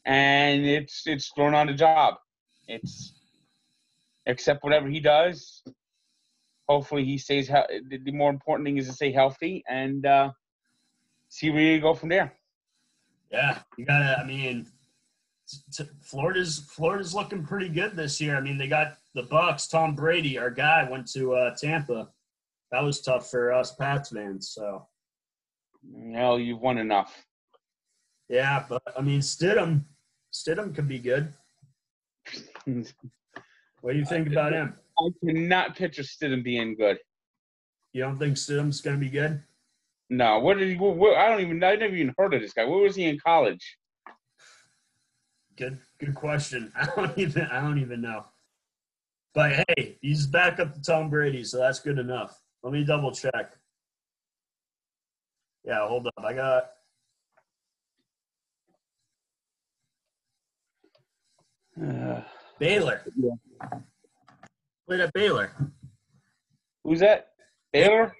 and 0.05 0.67
it's 0.67 1.07
it's 1.07 1.29
thrown 1.29 1.55
on 1.55 1.67
the 1.67 1.75
job. 1.75 2.17
It's 2.69 3.15
except 4.27 4.65
whatever 4.65 4.89
he 4.89 5.01
does. 5.01 5.63
Hopefully 6.69 7.05
he 7.05 7.17
stays. 7.19 7.49
he- 7.49 7.99
The 7.99 8.13
more 8.13 8.31
important 8.31 8.67
thing 8.67 8.77
is 8.79 8.87
to 8.89 8.93
stay 8.93 9.13
healthy 9.13 9.63
and 9.69 10.05
uh, 10.07 10.33
see 11.29 11.51
where 11.51 11.61
you 11.63 11.81
go 11.81 11.95
from 11.95 12.09
there. 12.09 12.33
Yeah, 13.31 13.59
you 13.77 13.85
gotta. 13.85 14.19
I 14.21 14.25
mean, 14.25 14.67
t- 15.49 15.59
t- 15.85 15.91
Florida's 16.01 16.61
Florida's 16.71 17.15
looking 17.15 17.45
pretty 17.45 17.69
good 17.69 17.97
this 17.97 18.21
year. 18.21 18.37
I 18.37 18.41
mean, 18.41 18.57
they 18.59 18.69
got 18.69 18.99
the 19.15 19.25
Bucs. 19.25 19.69
Tom 19.71 19.95
Brady, 19.95 20.39
our 20.39 20.51
guy, 20.51 20.89
went 20.91 21.07
to 21.13 21.35
uh, 21.35 21.55
Tampa. 21.57 22.09
That 22.73 22.83
was 22.83 23.01
tough 23.01 23.31
for 23.31 23.53
us 23.53 23.73
Pats 23.75 24.11
fans. 24.11 24.51
So 24.51 24.87
Well, 25.85 26.39
you've 26.39 26.61
won 26.61 26.79
enough. 26.79 27.25
yeah, 28.29 28.65
but 28.69 28.83
I 28.97 29.03
mean, 29.03 29.21
Stidham, 29.21 29.85
Stidham 30.33 30.75
could 30.75 30.89
be 30.89 30.99
good. 30.99 31.33
What 33.83 33.93
do 33.93 33.99
you 33.99 34.05
think 34.05 34.27
about 34.29 34.53
him? 34.53 34.75
I 34.99 35.09
cannot 35.25 35.77
picture 35.77 36.03
Stidham 36.03 36.43
being 36.43 36.75
good. 36.77 36.99
You 37.93 38.03
don't 38.03 38.19
think 38.19 38.37
Stidham's 38.37 38.81
gonna 38.81 38.97
be 38.99 39.11
good? 39.11 39.43
No, 40.09 40.39
what 40.39 40.59
did 40.59 40.69
he? 40.69 40.77
What, 40.77 40.97
what- 40.97 41.17
I 41.17 41.29
don't 41.29 41.41
even. 41.41 41.63
I 41.63 41.75
never 41.77 41.95
even 41.95 42.15
heard 42.19 42.35
of 42.35 42.41
this 42.41 42.53
guy. 42.53 42.65
Where 42.65 42.81
was 42.81 42.97
he 42.97 43.05
in 43.05 43.19
college? 43.19 43.77
Good, 45.57 45.79
good 45.99 46.15
question. 46.15 46.73
I 46.77 46.89
don't 46.95 47.19
even, 47.19 47.43
I 47.47 47.61
don't 47.61 47.79
even 47.79 48.03
know. 48.03 48.27
But 49.35 49.65
hey, 49.77 49.99
he's 50.01 50.27
back 50.27 50.61
up 50.61 50.75
to 50.75 50.83
Tom 50.83 51.11
Brady, 51.11 51.45
so 51.45 51.59
that's 51.59 51.81
good 51.81 51.99
enough. 51.99 52.41
Let 52.63 52.73
me 52.73 52.85
double 52.85 53.13
check. 53.13 53.53
Yeah, 55.65 55.87
hold 55.89 56.07
up. 56.07 56.15
I 56.19 56.33
got. 56.33 56.71
Uh, 61.83 62.23
Baylor. 62.59 63.03
Yeah. 63.17 63.79
Played 64.87 65.01
at 65.01 65.13
Baylor. 65.13 65.51
who's 66.85 67.01
that? 67.01 67.29
Baylor. 67.73 68.15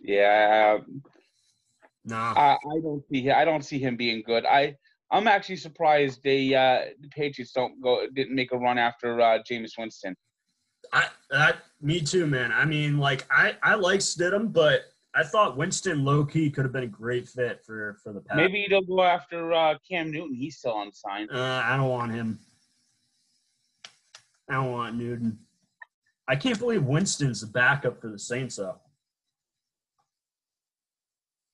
Yeah, 0.00 0.78
No. 2.04 2.16
I, 2.16 2.56
I 2.56 2.80
don't 2.82 3.02
see. 3.10 3.30
I 3.30 3.44
don't 3.44 3.62
see 3.62 3.78
him 3.78 3.96
being 3.96 4.22
good. 4.24 4.46
I 4.46 4.76
I'm 5.10 5.26
actually 5.26 5.56
surprised 5.56 6.20
they 6.22 6.54
uh, 6.54 6.92
the 7.00 7.08
Patriots 7.08 7.52
don't 7.52 7.82
go 7.82 8.06
didn't 8.14 8.34
make 8.34 8.52
a 8.52 8.58
run 8.58 8.78
after 8.78 9.20
uh, 9.20 9.38
Jameis 9.48 9.72
Winston. 9.76 10.16
I, 10.92 11.06
I, 11.32 11.52
me 11.80 12.00
too, 12.00 12.26
man. 12.26 12.52
I 12.52 12.64
mean, 12.64 12.98
like, 12.98 13.26
I, 13.30 13.54
I 13.62 13.74
like 13.74 14.00
Stidham, 14.00 14.52
but 14.52 14.80
I 15.14 15.22
thought 15.22 15.56
Winston 15.56 16.04
low 16.04 16.24
key 16.24 16.50
could 16.50 16.64
have 16.64 16.72
been 16.72 16.84
a 16.84 16.88
great 16.88 17.28
fit 17.28 17.62
for 17.64 17.98
for 18.02 18.12
the 18.12 18.20
Pats. 18.20 18.36
Maybe 18.36 18.66
they'll 18.68 18.82
go 18.82 19.02
after 19.02 19.52
uh, 19.52 19.74
Cam 19.88 20.10
Newton. 20.10 20.34
He's 20.34 20.58
still 20.58 20.80
unsigned. 20.80 21.30
Uh, 21.32 21.62
I 21.64 21.76
don't 21.76 21.88
want 21.88 22.12
him. 22.12 22.38
I 24.50 24.54
don't 24.54 24.72
want 24.72 24.96
Newton. 24.96 25.38
I 26.26 26.34
can't 26.34 26.58
believe 26.58 26.82
Winston's 26.82 27.40
the 27.40 27.46
backup 27.46 28.00
for 28.00 28.08
the 28.08 28.18
Saints, 28.18 28.56
though. 28.56 28.76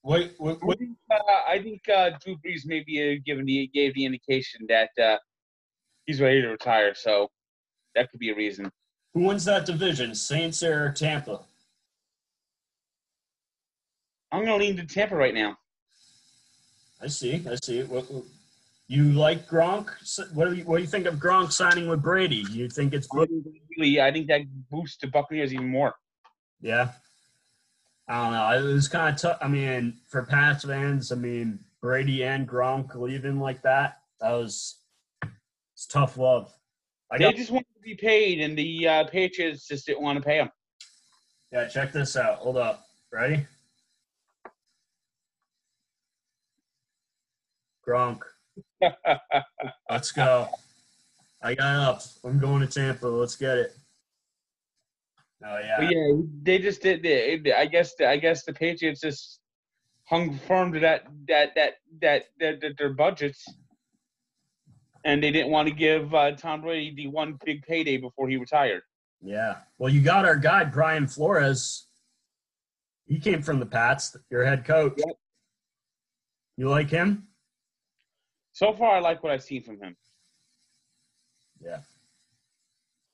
What, 0.01 0.31
what, 0.39 0.59
I 0.63 0.67
what, 0.67 0.79
think, 0.79 0.97
uh, 1.11 1.17
I 1.49 1.63
think 1.63 1.83
uh, 1.95 2.11
Drew 2.25 2.37
Brees 2.37 2.63
maybe 2.65 3.21
given 3.27 3.45
the 3.45 3.69
gave 3.75 3.93
the 3.95 4.05
indication 4.05 4.67
that 4.69 4.91
uh, 5.03 5.19
he's 6.07 6.21
ready 6.21 6.41
to 6.41 6.49
retire. 6.49 6.95
So 6.95 7.29
that 7.95 8.11
could 8.11 8.21
be 8.21 8.31
a 8.31 8.35
reason. 8.35 8.71
who 9.13 9.25
wins 9.25 9.45
that 9.45 9.67
division, 9.67 10.15
Saints 10.15 10.63
or 10.63 10.93
Tampa? 10.93 11.41
I'm 14.33 14.45
gonna 14.45 14.57
lean 14.57 14.77
to 14.77 14.87
Tampa 14.87 15.17
right 15.17 15.35
now. 15.35 15.57
I 17.03 17.09
see. 17.09 17.45
I 17.51 17.57
see. 17.63 17.83
What- 17.83 18.07
you 18.89 19.13
like 19.13 19.49
Gronk? 19.49 19.89
What 20.33 20.49
do 20.49 20.55
you 20.55 20.65
What 20.65 20.77
do 20.77 20.83
you 20.83 20.89
think 20.89 21.07
of 21.07 21.17
Gronk 21.17 21.53
signing 21.53 21.89
with 21.89 22.03
Brady? 22.03 22.45
You 22.51 22.69
think 22.69 22.95
it's 22.95 23.07
good? 23.07 23.29
Really, 23.77 24.01
I 24.01 24.13
think 24.13 24.29
that 24.29 24.43
boosts 24.71 24.99
the 25.01 25.09
Buccaneers 25.09 25.53
even 25.53 25.69
more. 25.69 25.95
Yeah. 26.61 26.91
I 28.09 28.23
don't 28.23 28.33
know. 28.33 28.69
It 28.69 28.73
was 28.73 28.87
kind 28.87 29.13
of 29.15 29.21
tough. 29.21 29.39
I 29.41 29.49
mean, 29.49 29.95
for 30.09 30.23
Pats 30.23 30.65
fans, 30.65 31.11
I 31.11 31.17
mean, 31.17 31.59
Brady 31.81 32.23
and 32.23 32.49
Gronk 32.49 32.95
leaving 32.95 33.41
like 33.41 33.63
that, 33.63 33.99
that 34.21 34.31
was 34.31 34.79
it's 35.75 35.87
tough 35.87 36.17
love. 36.17 36.53
I 37.11 37.19
They 37.19 37.33
just 37.33 37.51
wanted 37.51 37.67
to 37.75 37.81
be 37.83 37.95
paid, 37.95 38.41
and 38.41 38.57
the 38.57 38.89
uh, 38.89 39.05
Patriots 39.05 39.67
just 39.67 39.87
didn't 39.87 40.03
want 40.03 40.17
to 40.17 40.23
pay 40.25 40.39
them. 40.39 40.51
yeah, 41.53 41.67
check 41.67 41.93
this 41.93 42.17
out. 42.17 42.39
Hold 42.39 42.57
up. 42.57 42.87
Ready? 43.13 43.47
Gronk. 47.87 48.21
Let's 49.91 50.13
go. 50.13 50.49
I 51.43 51.55
got 51.55 51.77
up. 51.77 52.03
I'm 52.25 52.39
going 52.39 52.61
to 52.61 52.67
Tampa. 52.67 53.07
Let's 53.07 53.37
get 53.37 53.59
it. 53.59 53.77
Oh 55.45 55.59
yeah. 55.59 55.77
But 55.79 55.91
yeah, 55.91 56.13
they 56.43 56.59
just 56.59 56.83
did. 56.83 57.03
They, 57.03 57.41
I 57.53 57.67
guess. 57.67 57.95
I 58.01 58.17
guess 58.17 58.45
the 58.45 58.53
Patriots 58.53 59.01
just 59.01 59.41
hung 60.05 60.39
firm 60.47 60.73
to 60.73 60.81
that 60.81 61.07
that 61.29 61.55
that 61.55 61.75
that, 62.01 62.25
that, 62.41 62.61
that 62.61 62.79
their 62.79 62.93
budgets, 62.95 63.45
and 65.05 65.23
they 65.23 65.31
didn't 65.31 65.51
want 65.51 65.69
to 65.69 65.75
give 65.75 66.15
uh, 66.15 66.33
Tom 66.33 66.63
Brady 66.63 66.95
the 66.95 67.07
one 67.09 67.39
big 67.45 67.63
payday 67.63 67.97
before 67.97 68.29
he 68.29 68.37
retired. 68.37 68.83
Yeah. 69.23 69.57
Well, 69.79 69.93
you 69.93 70.01
got 70.01 70.25
our 70.25 70.37
guy 70.37 70.65
Brian 70.65 71.07
Flores. 71.07 71.87
He 73.07 73.19
came 73.19 73.43
from 73.43 73.61
the 73.61 73.67
Pats. 73.67 74.17
Your 74.31 74.45
head 74.45 74.65
coach. 74.65 74.95
Yep. 74.97 75.17
You 76.57 76.69
like 76.69 76.91
him? 76.91 77.29
So 78.57 78.73
far, 78.73 78.97
I 78.97 79.01
like 79.01 79.23
what 79.23 79.33
I've 79.33 79.43
seen 79.43 79.63
from 79.63 79.79
him. 79.79 79.95
Yeah. 81.63 81.81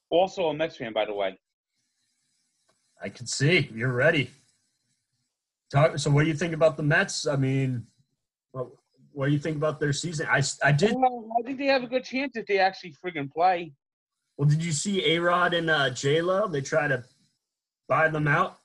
Also, 0.09 0.47
a 0.47 0.55
Mets 0.55 0.77
fan, 0.77 0.93
by 0.93 1.05
the 1.05 1.15
way. 1.15 1.37
I 3.03 3.09
can 3.09 3.27
see 3.27 3.69
you're 3.75 3.93
ready. 3.93 4.31
Talk, 5.73 5.99
so, 5.99 6.13
what 6.13 6.23
do 6.23 6.29
you 6.29 6.37
think 6.37 6.55
about 6.55 6.77
the 6.77 6.85
Mets? 6.85 7.27
I 7.27 7.35
mean, 7.35 7.85
what, 8.53 8.69
what 9.11 9.27
do 9.27 9.33
you 9.33 9.41
think 9.41 9.57
about 9.57 9.81
their 9.81 9.93
season? 9.93 10.29
I, 10.31 10.45
I 10.63 10.71
did. 10.71 10.95
Well, 10.95 11.29
I 11.37 11.43
think 11.43 11.59
they 11.59 11.67
have 11.67 11.83
a 11.83 11.89
good 11.89 12.05
chance 12.05 12.37
if 12.37 12.47
they 12.47 12.61
actually 12.61 12.95
friggin' 13.05 13.29
play. 13.29 13.73
Well, 14.37 14.49
did 14.49 14.63
you 14.63 14.71
see 14.71 15.05
A 15.13 15.19
Rod 15.19 15.55
and 15.55 15.69
uh, 15.69 15.91
J 15.91 16.23
Lo? 16.23 16.47
They 16.47 16.61
try 16.61 16.87
to 16.87 17.03
buy 17.89 18.11
them 18.11 18.29
out. 18.29 18.61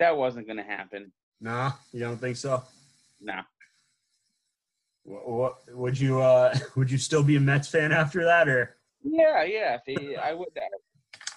That 0.00 0.16
wasn't 0.16 0.48
going 0.48 0.56
to 0.56 0.64
happen. 0.64 1.12
Nah, 1.40 1.74
you 1.92 2.00
don't 2.00 2.20
think 2.20 2.36
so? 2.36 2.64
No. 3.20 3.42
What, 5.06 5.58
would 5.68 5.98
you? 5.98 6.20
Uh, 6.20 6.56
would 6.76 6.90
you 6.90 6.98
still 6.98 7.22
be 7.22 7.36
a 7.36 7.40
Mets 7.40 7.68
fan 7.68 7.92
after 7.92 8.24
that, 8.24 8.48
or? 8.48 8.76
Yeah, 9.02 9.44
yeah. 9.44 9.76
If 9.76 9.82
they, 9.86 10.16
I 10.16 10.32
would. 10.32 10.48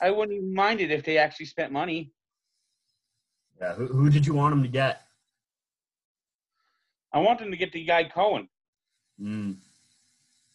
I 0.02 0.12
wouldn't 0.12 0.38
even 0.38 0.54
mind 0.54 0.82
it 0.82 0.92
if 0.92 1.04
they 1.04 1.18
actually 1.18 1.46
spent 1.46 1.72
money. 1.72 2.12
Yeah. 3.60 3.74
Who, 3.74 3.88
who 3.88 4.10
did 4.10 4.26
you 4.26 4.34
want 4.34 4.54
them 4.54 4.64
to 4.64 4.70
get? 4.70 5.02
I 7.12 7.20
want 7.20 7.40
them 7.40 7.52
to 7.52 7.58
get 7.58 7.72
the 7.72 7.84
guy 7.84 8.06
Cohen. 8.06 8.48
Mm. 9.22 9.58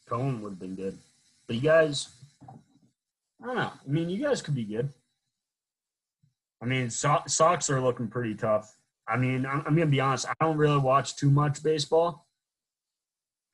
Cohen 0.08 0.40
would 0.42 0.50
have 0.50 0.58
been 0.58 0.74
good. 0.74 0.98
But 1.46 1.56
you 1.56 1.62
guys, 1.62 2.08
I 2.48 3.46
don't 3.46 3.56
know. 3.56 3.72
I 3.86 3.90
mean, 3.90 4.08
you 4.08 4.22
guys 4.22 4.40
could 4.40 4.54
be 4.54 4.64
good. 4.64 4.92
I 6.62 6.66
mean, 6.66 6.88
so- 6.90 7.22
Sox 7.26 7.68
are 7.68 7.80
looking 7.80 8.08
pretty 8.08 8.34
tough. 8.34 8.74
I 9.06 9.18
mean, 9.18 9.44
I'm, 9.44 9.62
I'm 9.66 9.76
to 9.76 9.86
be 9.86 10.00
honest. 10.00 10.26
I 10.26 10.32
don't 10.40 10.56
really 10.56 10.78
watch 10.78 11.16
too 11.16 11.30
much 11.30 11.62
baseball, 11.62 12.26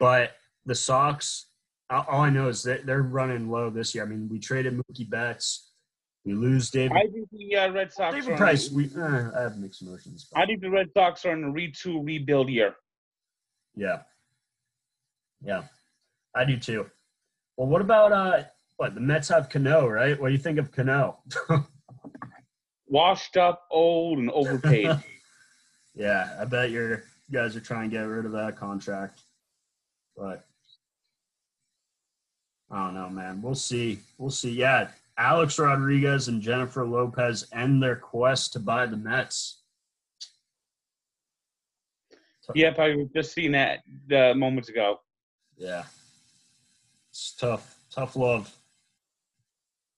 but 0.00 0.32
the 0.66 0.74
Sox, 0.74 1.46
all 1.90 2.20
I 2.22 2.30
know 2.30 2.48
is 2.48 2.64
that 2.64 2.86
they're 2.86 3.02
running 3.02 3.48
low 3.50 3.70
this 3.70 3.94
year. 3.94 4.02
I 4.04 4.06
mean, 4.08 4.28
we 4.28 4.40
traded 4.40 4.76
Mookie 4.76 5.08
Betts. 5.08 5.68
We 6.24 6.34
lose 6.34 6.70
David. 6.70 6.96
I 6.96 7.02
think 7.12 7.28
the 7.30 7.56
uh, 7.56 7.70
Red 7.70 7.92
Sox. 7.92 8.14
David 8.16 8.36
Price. 8.36 8.70
a- 8.70 8.74
We, 8.74 8.90
uh, 8.96 9.30
I 9.38 9.42
have 9.42 9.58
mixed 9.58 9.82
emotions. 9.82 10.28
I 10.34 10.44
think 10.46 10.60
the 10.60 10.70
Red 10.70 10.88
Sox 10.92 11.24
are 11.24 11.32
in 11.32 11.44
a 11.44 11.52
retool 11.52 12.04
rebuild 12.04 12.48
year. 12.50 12.74
Yeah. 13.76 14.00
Yeah. 15.42 15.62
I 16.34 16.44
do 16.44 16.56
too. 16.58 16.86
Well, 17.56 17.68
what 17.68 17.80
about 17.80 18.12
uh 18.12 18.42
what 18.76 18.94
the 18.94 19.00
Mets 19.00 19.28
have 19.28 19.48
Cano, 19.48 19.86
right? 19.86 20.18
What 20.20 20.28
do 20.28 20.32
you 20.32 20.38
think 20.38 20.58
of 20.58 20.70
Cano? 20.72 21.18
Washed 22.86 23.36
up, 23.36 23.62
old, 23.70 24.18
and 24.18 24.30
overpaid. 24.30 24.90
yeah, 25.94 26.36
I 26.40 26.44
bet 26.44 26.70
you're 26.70 27.04
you 27.28 27.32
guys 27.38 27.54
are 27.56 27.60
trying 27.60 27.90
to 27.90 27.96
get 27.96 28.02
rid 28.02 28.26
of 28.26 28.32
that 28.32 28.56
contract. 28.56 29.20
But 30.20 30.44
I 32.70 32.84
don't 32.84 32.94
know, 32.94 33.08
man. 33.08 33.40
We'll 33.40 33.54
see. 33.54 34.00
We'll 34.18 34.30
see. 34.30 34.50
Yeah. 34.50 34.88
Alex 35.16 35.58
Rodriguez 35.58 36.28
and 36.28 36.42
Jennifer 36.42 36.86
Lopez 36.86 37.46
end 37.52 37.82
their 37.82 37.96
quest 37.96 38.52
to 38.52 38.60
buy 38.60 38.84
the 38.84 38.98
Mets. 38.98 39.62
yep, 42.54 42.78
I 42.78 42.94
was 42.94 43.08
just 43.14 43.32
seen 43.32 43.52
that 43.52 43.80
uh, 44.14 44.34
moments 44.34 44.68
ago. 44.68 45.00
Yeah. 45.56 45.84
It's 47.10 47.32
tough. 47.32 47.78
Tough 47.90 48.14
love. 48.14 48.54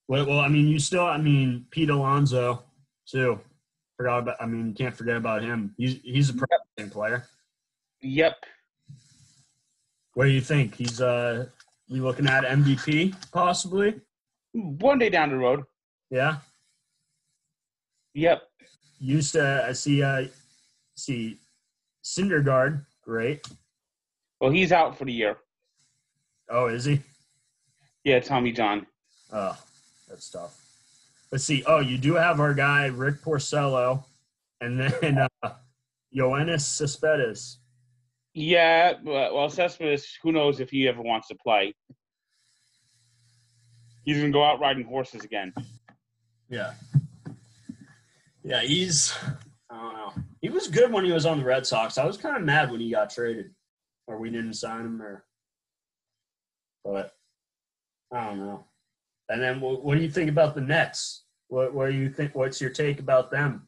Well, 0.07 0.25
well, 0.25 0.39
I 0.39 0.47
mean, 0.47 0.67
you 0.67 0.79
still, 0.79 1.05
I 1.05 1.17
mean, 1.17 1.65
Pete 1.69 1.89
Alonso, 1.89 2.63
too. 3.05 3.39
Forgot 3.97 4.19
about, 4.19 4.37
I 4.41 4.45
mean, 4.45 4.69
you 4.69 4.73
can't 4.73 4.95
forget 4.95 5.17
about 5.17 5.43
him. 5.43 5.73
He's, 5.77 5.99
he's 6.01 6.29
a 6.29 6.33
promising 6.33 6.91
player. 6.91 7.25
Yep. 8.01 8.45
What 10.13 10.25
do 10.25 10.31
you 10.31 10.41
think? 10.41 10.75
He's, 10.75 11.01
uh, 11.01 11.47
you 11.87 12.03
looking 12.03 12.27
at 12.27 12.43
MVP, 12.43 13.15
possibly? 13.31 13.99
One 14.53 14.99
day 14.99 15.09
down 15.09 15.29
the 15.29 15.37
road. 15.37 15.63
Yeah. 16.09 16.37
Yep. 18.13 18.43
Used 18.99 19.33
to, 19.33 19.65
I 19.67 19.73
see, 19.73 20.03
uh, 20.03 20.25
see, 20.95 21.39
Syndergaard, 22.03 22.85
great. 23.03 23.45
Well, 24.39 24.51
he's 24.51 24.71
out 24.71 24.97
for 24.97 25.05
the 25.05 25.13
year. 25.13 25.37
Oh, 26.49 26.67
is 26.67 26.85
he? 26.85 27.01
Yeah, 28.03 28.19
Tommy 28.19 28.51
John. 28.51 28.85
Oh, 29.31 29.57
that's 30.07 30.29
tough. 30.29 30.59
Let's 31.31 31.45
see. 31.45 31.63
Oh, 31.65 31.79
you 31.79 31.97
do 31.97 32.13
have 32.13 32.39
our 32.39 32.53
guy 32.53 32.87
Rick 32.87 33.21
Porcello, 33.23 34.03
and 34.61 34.79
then 34.79 35.17
uh, 35.43 35.49
Yoenis 36.15 36.61
Cespedes. 36.61 37.57
Yeah, 38.33 38.93
well, 39.03 39.49
Cespedes, 39.49 40.17
who 40.23 40.31
knows 40.31 40.59
if 40.59 40.71
he 40.71 40.87
ever 40.87 41.01
wants 41.01 41.27
to 41.27 41.35
play. 41.35 41.75
He's 44.05 44.19
to 44.19 44.31
go 44.31 44.43
out 44.43 44.59
riding 44.59 44.85
horses 44.85 45.23
again. 45.23 45.53
Yeah. 46.49 46.73
Yeah, 48.43 48.61
he's. 48.61 49.15
I 49.69 49.77
don't 49.77 49.93
know. 49.93 50.13
He 50.41 50.49
was 50.49 50.67
good 50.67 50.91
when 50.91 51.05
he 51.05 51.11
was 51.11 51.25
on 51.25 51.39
the 51.39 51.45
Red 51.45 51.65
Sox. 51.65 51.97
I 51.97 52.05
was 52.05 52.17
kind 52.17 52.35
of 52.35 52.43
mad 52.43 52.69
when 52.69 52.81
he 52.81 52.91
got 52.91 53.11
traded, 53.11 53.51
or 54.07 54.17
we 54.17 54.29
didn't 54.29 54.55
sign 54.55 54.81
him, 54.81 55.01
or. 55.01 55.23
But 56.83 57.13
I 58.11 58.25
don't 58.25 58.39
know. 58.39 58.65
And 59.29 59.41
then, 59.41 59.61
what, 59.61 59.83
what 59.85 59.95
do 59.95 60.03
you 60.03 60.11
think 60.11 60.29
about 60.29 60.53
the 60.53 60.61
Nets? 60.61 61.23
What 61.47 61.73
What 61.73 61.89
do 61.89 61.95
you 61.95 62.09
think? 62.09 62.35
What's 62.35 62.59
your 62.59 62.71
take 62.71 62.99
about 62.99 63.31
them 63.31 63.67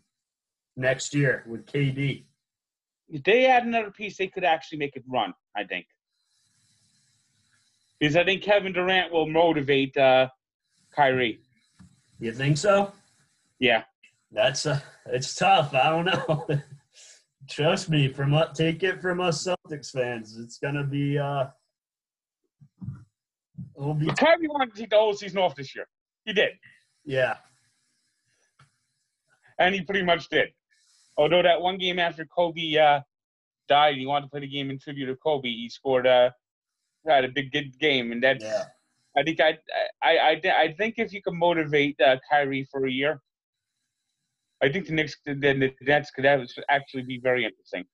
next 0.75 1.13
year 1.13 1.45
with 1.47 1.65
KD? 1.65 2.25
If 3.09 3.23
they 3.23 3.45
add 3.45 3.65
another 3.65 3.91
piece, 3.91 4.17
they 4.17 4.27
could 4.27 4.43
actually 4.43 4.79
make 4.79 4.95
it 4.95 5.03
run, 5.07 5.33
I 5.55 5.63
think. 5.63 5.85
Because 7.99 8.15
I 8.15 8.23
think 8.23 8.41
Kevin 8.41 8.73
Durant 8.73 9.11
will 9.11 9.27
motivate 9.27 9.95
uh, 9.95 10.29
Kyrie. 10.95 11.39
You 12.19 12.31
think 12.31 12.57
so? 12.57 12.91
Yeah. 13.59 13.83
That's 14.31 14.65
uh, 14.65 14.79
it's 15.07 15.35
tough. 15.35 15.73
I 15.73 15.89
don't 15.89 16.05
know. 16.05 16.47
Trust 17.49 17.89
me, 17.89 18.07
from 18.07 18.31
what 18.31 18.55
take 18.55 18.83
it 18.83 19.01
from 19.01 19.21
us 19.21 19.47
Celtics 19.47 19.91
fans, 19.91 20.37
it's 20.37 20.57
gonna 20.57 20.83
be 20.83 21.17
uh, 21.17 21.45
it'll 23.77 23.93
be 23.93 24.07
Kyrie 24.07 24.47
wanted 24.47 24.73
to 24.73 24.81
take 24.81 24.89
the 24.89 24.97
whole 24.97 25.13
season 25.13 25.37
off 25.37 25.55
this 25.55 25.75
year. 25.75 25.87
He 26.25 26.33
did. 26.33 26.53
yeah, 27.05 27.35
And 29.59 29.75
he 29.75 29.81
pretty 29.81 30.03
much 30.03 30.27
did. 30.27 30.49
Although 31.17 31.43
that 31.43 31.61
one 31.61 31.77
game 31.77 31.99
after 31.99 32.25
Kobe 32.25 32.77
uh, 32.77 32.99
died, 33.67 33.93
and 33.93 34.01
he 34.01 34.05
wanted 34.05 34.25
to 34.25 34.29
play 34.29 34.41
the 34.41 34.47
game 34.47 34.69
in 34.69 34.79
tribute 34.79 35.07
to 35.07 35.15
Kobe. 35.15 35.47
He 35.49 35.69
scored 35.69 36.07
uh, 36.07 36.29
had 37.07 37.25
a 37.25 37.29
big 37.29 37.51
good 37.51 37.77
game, 37.79 38.11
and 38.11 38.23
that's. 38.23 38.43
yeah. 38.43 38.63
I 39.17 39.23
think 39.23 39.39
I 39.39 39.57
I 40.03 40.17
I, 40.17 40.41
I 40.63 40.75
think 40.77 40.95
if 40.97 41.13
you 41.13 41.21
can 41.21 41.37
motivate 41.37 41.99
uh, 42.01 42.17
Kyrie 42.29 42.67
for 42.69 42.85
a 42.85 42.91
year, 42.91 43.21
I 44.61 44.69
think 44.69 44.87
the 44.87 44.93
Knicks 44.93 45.15
the, 45.25 45.33
the 45.33 45.73
Nets 45.81 46.11
could 46.11 46.25
have, 46.25 46.41
actually 46.69 47.03
be 47.03 47.19
very 47.19 47.45
interesting. 47.45 47.85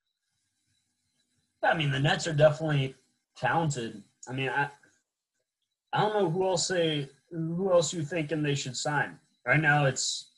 I 1.63 1.75
mean, 1.75 1.91
the 1.91 1.99
Nets 1.99 2.27
are 2.27 2.34
definitely 2.34 2.95
talented. 3.38 4.01
I 4.27 4.34
mean, 4.34 4.49
I 4.49 4.69
I 5.93 6.01
don't 6.01 6.13
know 6.13 6.29
who 6.29 6.45
else 6.45 6.67
they 6.67 7.10
who 7.29 7.71
else 7.71 7.93
you 7.93 8.03
thinking 8.03 8.41
they 8.41 8.55
should 8.55 8.77
sign 8.77 9.19
right 9.45 9.60
now. 9.60 9.86
It's 9.86 10.31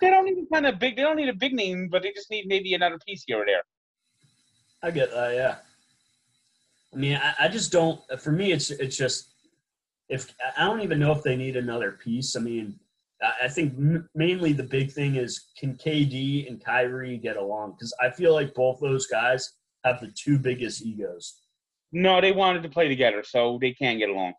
They 0.00 0.10
don't 0.10 0.24
need 0.24 0.38
a 0.38 0.46
kind 0.52 0.66
of 0.66 0.78
big. 0.78 0.96
They 0.96 1.02
don't 1.02 1.16
need 1.16 1.28
a 1.28 1.34
big 1.34 1.52
name, 1.52 1.88
but 1.90 2.02
they 2.02 2.12
just 2.12 2.30
need 2.30 2.46
maybe 2.46 2.74
another 2.74 2.98
piece 3.06 3.24
here 3.26 3.42
or 3.42 3.46
there. 3.46 3.62
I 4.82 4.90
get 4.90 5.10
that. 5.12 5.34
Yeah. 5.34 5.56
I 6.94 6.96
mean, 6.96 7.20
I, 7.22 7.44
I 7.44 7.48
just 7.48 7.72
don't. 7.72 8.00
For 8.20 8.32
me, 8.32 8.52
it's 8.52 8.70
it's 8.70 8.96
just 8.96 9.32
if 10.08 10.34
I 10.56 10.64
don't 10.64 10.80
even 10.82 10.98
know 10.98 11.12
if 11.12 11.22
they 11.22 11.36
need 11.36 11.56
another 11.56 11.92
piece. 11.92 12.36
I 12.36 12.40
mean, 12.40 12.78
I 13.42 13.48
think 13.48 13.74
mainly 14.14 14.52
the 14.52 14.62
big 14.62 14.92
thing 14.92 15.16
is 15.16 15.46
can 15.58 15.74
KD 15.74 16.48
and 16.48 16.62
Kyrie 16.62 17.18
get 17.18 17.36
along? 17.36 17.72
Because 17.72 17.94
I 18.00 18.10
feel 18.10 18.32
like 18.32 18.54
both 18.54 18.80
those 18.80 19.06
guys 19.06 19.54
have 19.84 20.00
the 20.00 20.08
two 20.08 20.38
biggest 20.38 20.82
egos. 20.82 21.40
No, 21.92 22.20
they 22.20 22.32
wanted 22.32 22.62
to 22.62 22.68
play 22.68 22.88
together, 22.88 23.22
so 23.24 23.58
they 23.60 23.72
can't 23.72 23.98
get 23.98 24.10
along. 24.10 24.34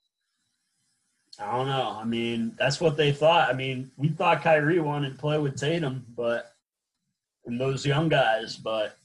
I 1.39 1.52
don't 1.52 1.67
know. 1.67 1.97
I 2.00 2.04
mean, 2.04 2.56
that's 2.58 2.82
what 2.82 2.97
they 2.97 3.12
thought. 3.12 3.50
I 3.50 3.54
mean, 3.54 3.91
we 3.95 4.10
thought 4.10 4.41
Kyrie 4.41 4.80
wanted 4.80 5.12
to 5.12 5.19
play 5.19 5.38
with 5.38 5.60
Tatum, 5.60 6.06
but 6.15 6.54
and 7.45 7.60
those 7.60 7.86
young 7.86 8.10
guys, 8.10 8.56
but 8.56 8.97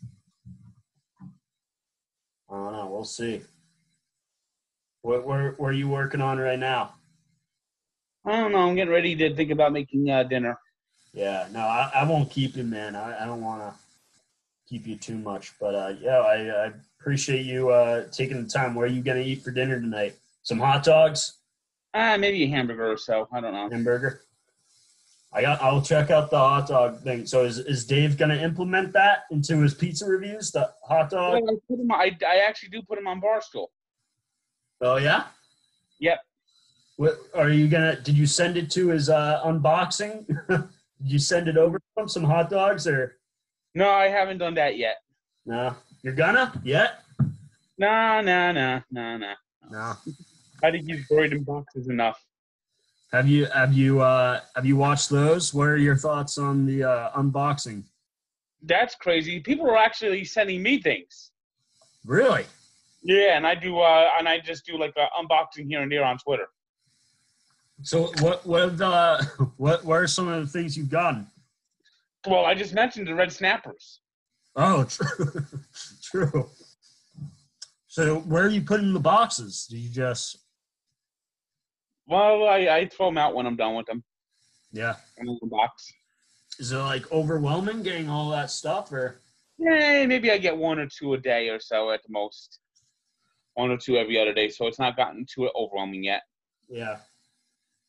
I 2.51 2.55
don't 2.55 2.73
know. 2.73 2.89
We'll 2.91 3.05
see. 3.05 3.43
What 5.03 5.27
where, 5.27 5.53
where 5.53 5.71
are 5.71 5.75
you 5.75 5.89
working 5.89 6.21
on 6.21 6.39
right 6.39 6.59
now? 6.59 6.95
I 8.25 8.37
don't 8.37 8.53
know. 8.53 8.69
I'm 8.69 8.77
getting 8.77 8.93
ready 8.93 9.15
to 9.17 9.35
think 9.35 9.51
about 9.51 9.73
making 9.73 10.09
uh, 10.11 10.23
dinner. 10.23 10.59
Yeah, 11.13 11.49
no, 11.53 11.61
I, 11.61 11.91
I 11.95 12.05
won't 12.05 12.31
keep 12.31 12.57
you, 12.57 12.63
man. 12.63 12.97
I, 12.97 13.23
I 13.23 13.27
don't 13.27 13.43
want 13.43 13.63
to 13.63 13.75
keep 14.69 14.87
you 14.87 14.97
too 14.97 15.19
much, 15.19 15.53
but 15.61 15.75
uh, 15.75 15.95
yeah, 16.01 16.21
I, 16.21 16.67
I 16.67 16.73
appreciate 17.01 17.45
you 17.45 17.71
uh, 17.71 18.07
taking 18.11 18.43
the 18.43 18.49
time. 18.49 18.75
What 18.75 18.85
are 18.85 18.93
you 18.93 19.03
gonna 19.03 19.21
eat 19.21 19.43
for 19.43 19.51
dinner 19.51 19.79
tonight? 19.79 20.15
Some 20.43 20.59
hot 20.59 20.83
dogs? 20.83 21.39
Uh, 21.95 22.17
maybe 22.19 22.43
a 22.45 22.49
hamburger 22.49 22.91
or 22.91 22.97
so. 22.97 23.29
I 23.33 23.41
don't 23.41 23.53
know. 23.53 23.69
Hamburger. 23.71 24.23
I 25.33 25.43
got. 25.43 25.63
I'll 25.63 25.83
check 25.83 26.11
out 26.11 26.31
the 26.31 26.39
hot 26.39 26.69
dog 26.69 27.01
thing. 27.01 27.27
So 27.27 27.45
is 27.45 27.59
is 27.59 27.87
Dave 27.87 28.19
gonna 28.19 28.37
implement 28.37 28.93
that 28.93 29.25
into 29.31 29.61
his 29.61 29.75
pizza 29.75 30.07
reviews? 30.07 30.51
The 30.51 30.71
hot 30.85 31.11
dog. 31.11 31.35
I, 31.35 31.41
put 31.69 31.81
him, 31.81 31.91
I, 31.91 32.17
I 32.27 32.39
actually 32.47 32.69
do 32.69 32.83
put 32.83 32.99
him 32.99 33.07
on 33.07 33.21
Barstool. 33.21 33.69
Oh 34.81 34.97
yeah. 34.97 35.25
Yep. 36.01 36.19
What 36.97 37.19
are 37.35 37.49
you 37.49 37.69
gonna? 37.69 38.01
Did 38.01 38.17
you 38.17 38.27
send 38.27 38.57
it 38.57 38.71
to 38.73 38.89
his 38.89 39.09
uh, 39.09 39.41
unboxing? 39.45 40.27
did 40.49 40.69
you 41.01 41.19
send 41.19 41.49
it 41.49 41.57
over 41.57 41.79
to 41.79 42.03
him 42.03 42.09
some 42.09 42.25
hot 42.25 42.51
dogs 42.51 42.87
or? 42.87 43.17
No, 43.75 43.89
I 43.89 44.09
haven't 44.09 44.39
done 44.39 44.55
that 44.55 44.77
yet. 44.77 44.97
No, 45.47 45.75
you're 46.03 46.15
gonna 46.15 46.61
yet? 46.63 47.05
No, 47.79 48.21
no, 48.21 48.53
no, 48.53 48.83
no, 48.91 49.17
no. 49.17 49.33
No. 49.71 49.95
I 50.63 50.71
think 50.71 50.89
he's 50.89 51.07
buried 51.09 51.33
in 51.33 51.43
boxes 51.43 51.89
enough. 51.89 52.25
Have 53.13 53.29
you 53.29 53.47
have 53.47 53.73
you 53.73 54.01
uh 54.01 54.41
have 54.57 54.65
you 54.65 54.77
watched 54.77 55.11
those? 55.11 55.53
What 55.53 55.69
are 55.69 55.77
your 55.77 55.97
thoughts 55.97 56.39
on 56.39 56.65
the 56.65 56.85
uh, 56.85 57.11
unboxing? 57.13 57.85
That's 58.63 58.95
crazy. 58.95 59.41
People 59.41 59.69
are 59.69 59.77
actually 59.77 60.25
sending 60.25 60.63
me 60.63 60.81
things. 60.81 61.33
Really? 62.07 62.47
Yeah, 63.03 63.37
and 63.37 63.47
I 63.47 63.55
do 63.55 63.81
uh 63.81 64.09
and 64.19 64.29
I 64.29 64.39
just 64.39 64.65
do 64.65 64.79
like 64.79 64.95
unboxing 64.95 65.67
here 65.67 65.83
and 65.83 65.93
there 65.93 66.05
on 66.05 66.17
Twitter. 66.19 66.47
So 67.83 68.13
what 68.21 68.47
what 68.47 68.81
uh 68.81 69.21
what 69.57 69.85
what 69.85 69.95
are 69.95 70.07
some 70.07 70.29
of 70.29 70.41
the 70.41 70.51
things 70.51 70.77
you've 70.77 70.91
gotten? 70.91 71.27
Well, 72.27 72.45
I 72.47 72.55
just 72.55 72.73
mentioned 72.73 73.09
the 73.09 73.15
red 73.15 73.33
snappers. 73.33 74.01
Oh, 74.55 74.85
true, 74.89 75.47
true. 76.03 76.51
So 77.89 78.21
where 78.21 78.45
are 78.45 78.49
you 78.49 78.63
putting 78.63 78.93
the 78.93 79.01
boxes? 79.01 79.67
Do 79.69 79.77
you 79.77 79.91
just? 79.91 80.39
Well, 82.13 82.47
I, 82.47 82.69
I 82.69 82.89
throw 82.89 83.07
them 83.07 83.17
out 83.17 83.35
when 83.35 83.47
I'm 83.47 83.57
done 83.57 83.75
with 83.75 83.87
them. 83.87 84.05
Yeah. 84.71 84.97
In 85.17 85.27
the 85.41 85.47
box. 85.47 85.91
Is 86.59 86.71
it 86.71 86.77
like 86.77 87.11
overwhelming 87.11 87.83
getting 87.83 88.11
all 88.11 88.29
that 88.33 88.51
stuff, 88.51 88.93
or? 88.93 89.23
Yeah, 89.57 90.05
maybe 90.05 90.31
I 90.31 90.37
get 90.37 90.55
one 90.55 90.79
or 90.79 90.87
two 90.87 91.15
a 91.15 91.19
day 91.19 91.49
or 91.49 91.59
so 91.59 91.91
at 91.91 92.03
the 92.03 92.13
most. 92.13 92.59
One 93.55 93.71
or 93.71 93.79
two 93.79 93.97
every 93.97 94.21
other 94.21 94.35
day, 94.35 94.51
so 94.51 94.67
it's 94.67 94.79
not 94.79 94.95
gotten 94.95 95.25
too 95.25 95.49
overwhelming 95.57 96.05
yet. 96.05 96.21
Yeah. 96.69 96.99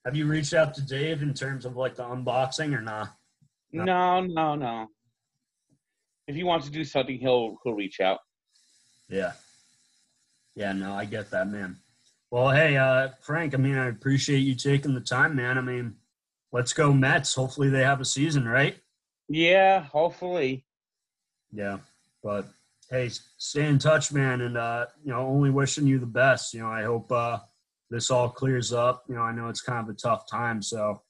Have 0.05 0.15
you 0.15 0.25
reached 0.25 0.53
out 0.53 0.73
to 0.75 0.81
Dave 0.81 1.21
in 1.21 1.33
terms 1.33 1.65
of 1.65 1.75
like 1.75 1.95
the 1.95 2.03
unboxing 2.03 2.73
or 2.77 2.81
not? 2.81 3.09
Nah? 3.73 3.83
No, 3.83 4.21
no, 4.21 4.55
no. 4.55 4.87
If 6.29 6.35
he 6.37 6.43
wants 6.43 6.65
to 6.65 6.71
do 6.71 6.85
something, 6.85 7.19
he'll 7.19 7.57
he'll 7.65 7.73
reach 7.73 7.99
out. 7.99 8.19
Yeah. 9.09 9.33
Yeah, 10.55 10.71
no, 10.71 10.93
I 10.93 11.03
get 11.03 11.29
that, 11.31 11.49
man. 11.49 11.75
Well, 12.33 12.49
hey, 12.49 12.77
uh, 12.77 13.09
Frank, 13.21 13.53
I 13.53 13.57
mean, 13.57 13.77
I 13.77 13.89
appreciate 13.89 14.39
you 14.39 14.55
taking 14.55 14.95
the 14.95 15.01
time, 15.01 15.35
man. 15.35 15.59
I 15.59 15.61
mean, 15.61 15.93
let's 16.51 16.73
go 16.73 16.91
Mets. 16.91 17.35
Hopefully 17.35 17.69
they 17.69 17.83
have 17.83 18.01
a 18.01 18.05
season, 18.05 18.47
right? 18.47 18.75
Yeah, 19.29 19.81
hopefully. 19.81 20.65
Yeah. 21.51 21.77
But 22.23 22.47
hey, 22.89 23.11
stay 23.37 23.67
in 23.67 23.77
touch, 23.77 24.11
man, 24.11 24.41
and 24.41 24.57
uh, 24.57 24.87
you 25.05 25.11
know, 25.11 25.19
only 25.27 25.51
wishing 25.51 25.85
you 25.85 25.99
the 25.99 26.07
best. 26.07 26.55
You 26.55 26.61
know, 26.61 26.69
I 26.69 26.81
hope 26.81 27.11
uh 27.11 27.37
this 27.91 28.09
all 28.09 28.29
clears 28.29 28.73
up. 28.73 29.03
You 29.07 29.13
know, 29.13 29.21
I 29.21 29.31
know 29.31 29.47
it's 29.47 29.61
kind 29.61 29.87
of 29.87 29.93
a 29.93 29.95
tough 29.95 30.27
time, 30.27 30.63
so 30.63 31.03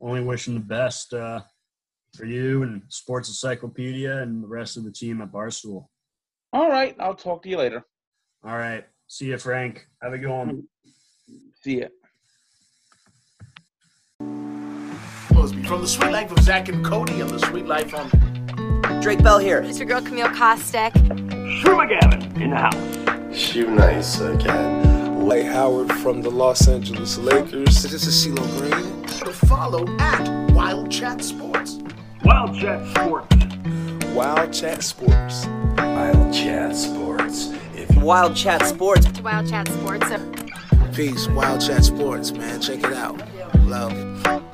only 0.00 0.24
wishing 0.24 0.54
the 0.54 0.58
best 0.58 1.14
uh, 1.14 1.42
for 2.16 2.24
you 2.24 2.64
and 2.64 2.82
Sports 2.88 3.28
Encyclopedia 3.28 4.20
and 4.20 4.42
the 4.42 4.48
rest 4.48 4.76
of 4.76 4.82
the 4.82 4.90
team 4.90 5.22
at 5.22 5.30
Barstool. 5.30 5.86
All 6.52 6.68
right, 6.68 6.96
I'll 6.98 7.14
talk 7.14 7.44
to 7.44 7.48
you 7.48 7.58
later. 7.58 7.84
All 8.42 8.58
right, 8.58 8.84
see 9.10 9.26
you, 9.26 9.38
Frank. 9.38 9.86
Have 10.00 10.12
a 10.12 10.18
good 10.18 10.30
one. 10.30 10.68
See 11.62 11.80
ya. 11.80 11.88
From 14.18 15.82
the 15.82 15.88
Suite 15.88 16.12
Life 16.12 16.32
of 16.32 16.38
Zack 16.40 16.68
and 16.68 16.84
Cody 16.84 17.20
and 17.20 17.30
the 17.30 17.38
Suite 17.38 17.66
Life 17.66 17.94
on 17.94 18.08
Drake 19.00 19.22
Bell 19.22 19.38
here. 19.38 19.58
It's 19.58 19.78
your 19.78 19.86
girl 19.86 20.00
Camille 20.00 20.28
Kostek. 20.28 20.92
Drew 21.62 21.76
McGavin 21.76 22.40
in 22.40 22.50
the 22.50 22.56
house. 22.56 23.36
Shoot 23.36 23.68
nice 23.68 24.20
again. 24.20 25.20
Dwight 25.20 25.46
Howard 25.46 25.92
from 25.94 26.22
the 26.22 26.30
Los 26.30 26.66
Angeles 26.68 27.18
Lakers. 27.18 27.82
This 27.82 28.06
is 28.06 28.26
CeeLo 28.26 28.44
Green. 28.58 29.04
To 29.24 29.32
follow 29.46 29.86
at 29.98 30.50
Wild 30.52 30.90
Chat 30.90 31.22
Sports. 31.22 31.78
Wild 32.24 32.58
Chat 32.58 32.86
Sports. 32.96 33.36
Wild 34.14 34.52
Chat 34.52 34.82
Sports. 34.82 35.46
Wild 35.76 36.34
Chat 36.34 36.76
Sports. 36.76 37.52
If 38.00 38.06
Wild 38.06 38.34
Chat 38.34 38.64
Sports. 38.64 39.20
Wild 39.20 39.46
Chat 39.46 39.68
Sports. 39.68 40.06
Peace. 40.96 41.28
Wild 41.28 41.60
Chat 41.60 41.84
Sports, 41.84 42.32
man. 42.32 42.58
Check 42.58 42.78
it 42.78 42.94
out. 42.94 43.20
Love. 43.66 44.49